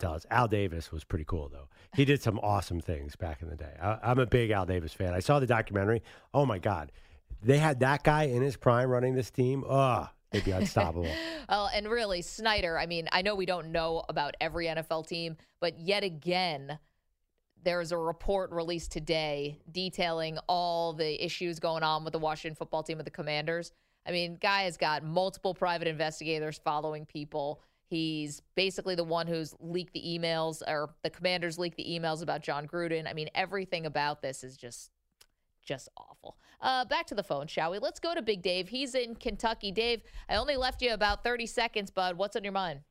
[0.04, 1.68] us, Al Davis was pretty cool though.
[1.96, 3.74] He did some awesome things back in the day.
[3.82, 5.14] I, I'm a big Al Davis fan.
[5.14, 6.04] I saw the documentary.
[6.34, 6.92] Oh my God,
[7.42, 11.08] they had that guy in his prime running this team, oh, they'd be unstoppable.
[11.50, 15.38] well, and really, Snyder, I mean, I know we don't know about every NFL team,
[15.62, 16.80] but yet again,
[17.64, 22.84] there's a report released today detailing all the issues going on with the Washington football
[22.84, 23.72] team with the Commanders.
[24.06, 27.62] I mean, guy has got multiple private investigators following people.
[27.90, 32.44] He's basically the one who's leaked the emails, or the commanders leaked the emails about
[32.44, 33.10] Jon Gruden.
[33.10, 34.92] I mean, everything about this is just,
[35.64, 36.38] just awful.
[36.62, 37.80] Uh, back to the phone, shall we?
[37.80, 38.70] Let's go to Big Dave.
[38.70, 39.72] He's in Kentucky.
[39.72, 42.16] Dave, I only left you about 30 seconds, bud.
[42.16, 42.82] What's on your mind?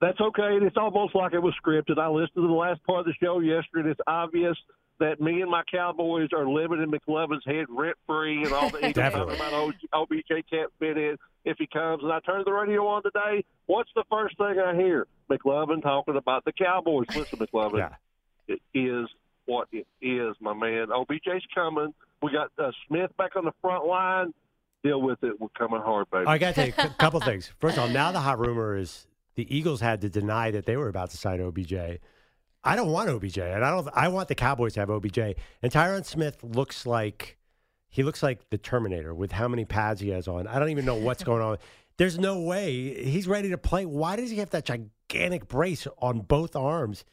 [0.00, 0.58] That's okay.
[0.60, 1.98] It's almost like it was scripted.
[1.98, 3.90] I listened to the last part of the show yesterday.
[3.90, 4.56] It's obvious
[5.02, 8.86] that me and my Cowboys are living in McLovin's head rent free, and all the
[8.86, 12.04] Eagles talking about OBJ can't fit in if he comes.
[12.04, 13.44] And I turned the radio on today.
[13.66, 15.08] What's the first thing I hear?
[15.28, 17.06] McLovin talking about the Cowboys.
[17.16, 17.94] Listen, McLovin, yeah.
[18.46, 19.08] it is
[19.46, 20.92] what it is, my man.
[20.92, 21.92] OBJ's coming.
[22.22, 24.32] We got uh, Smith back on the front line.
[24.84, 25.40] Deal with it.
[25.40, 26.26] We're coming hard, baby.
[26.26, 27.52] I got to tell you a couple things.
[27.58, 30.76] First of all, now the hot rumor is the Eagles had to deny that they
[30.76, 31.74] were about to sign OBJ.
[32.64, 33.88] I don't want OBJ, and I don't.
[33.92, 35.18] I want the Cowboys to have OBJ.
[35.18, 37.36] And Tyron Smith looks like
[37.88, 40.46] he looks like the Terminator with how many pads he has on.
[40.46, 41.58] I don't even know what's going on.
[41.98, 43.84] There's no way he's ready to play.
[43.84, 47.04] Why does he have that gigantic brace on both arms?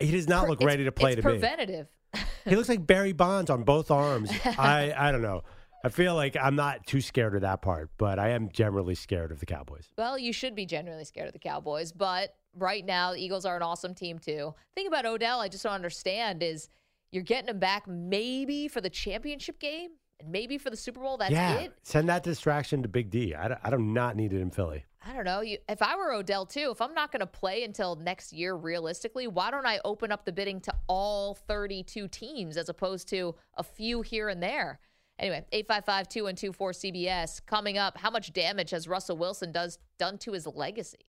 [0.00, 1.86] He does not look it's, ready to play it's to preventative.
[2.12, 2.20] me.
[2.44, 4.30] he looks like Barry Bonds on both arms.
[4.44, 5.42] I I don't know.
[5.84, 9.30] I feel like I'm not too scared of that part, but I am generally scared
[9.30, 9.88] of the Cowboys.
[9.96, 13.56] Well, you should be generally scared of the Cowboys, but right now the Eagles are
[13.56, 14.54] an awesome team too.
[14.74, 16.68] Thing about Odell, I just don't understand is
[17.12, 19.90] you're getting him back maybe for the championship game
[20.20, 21.16] and maybe for the Super Bowl.
[21.16, 21.72] That's yeah, it.
[21.82, 23.34] Send that distraction to Big D.
[23.34, 24.84] I, I do not need it in Philly.
[25.06, 25.40] I don't know.
[25.40, 28.54] You, if I were Odell too, if I'm not going to play until next year,
[28.54, 33.34] realistically, why don't I open up the bidding to all 32 teams as opposed to
[33.56, 34.80] a few here and there?
[35.18, 37.46] Anyway, 855 2124 CBS.
[37.46, 41.06] Coming up, how much damage has Russell Wilson does done to his legacy?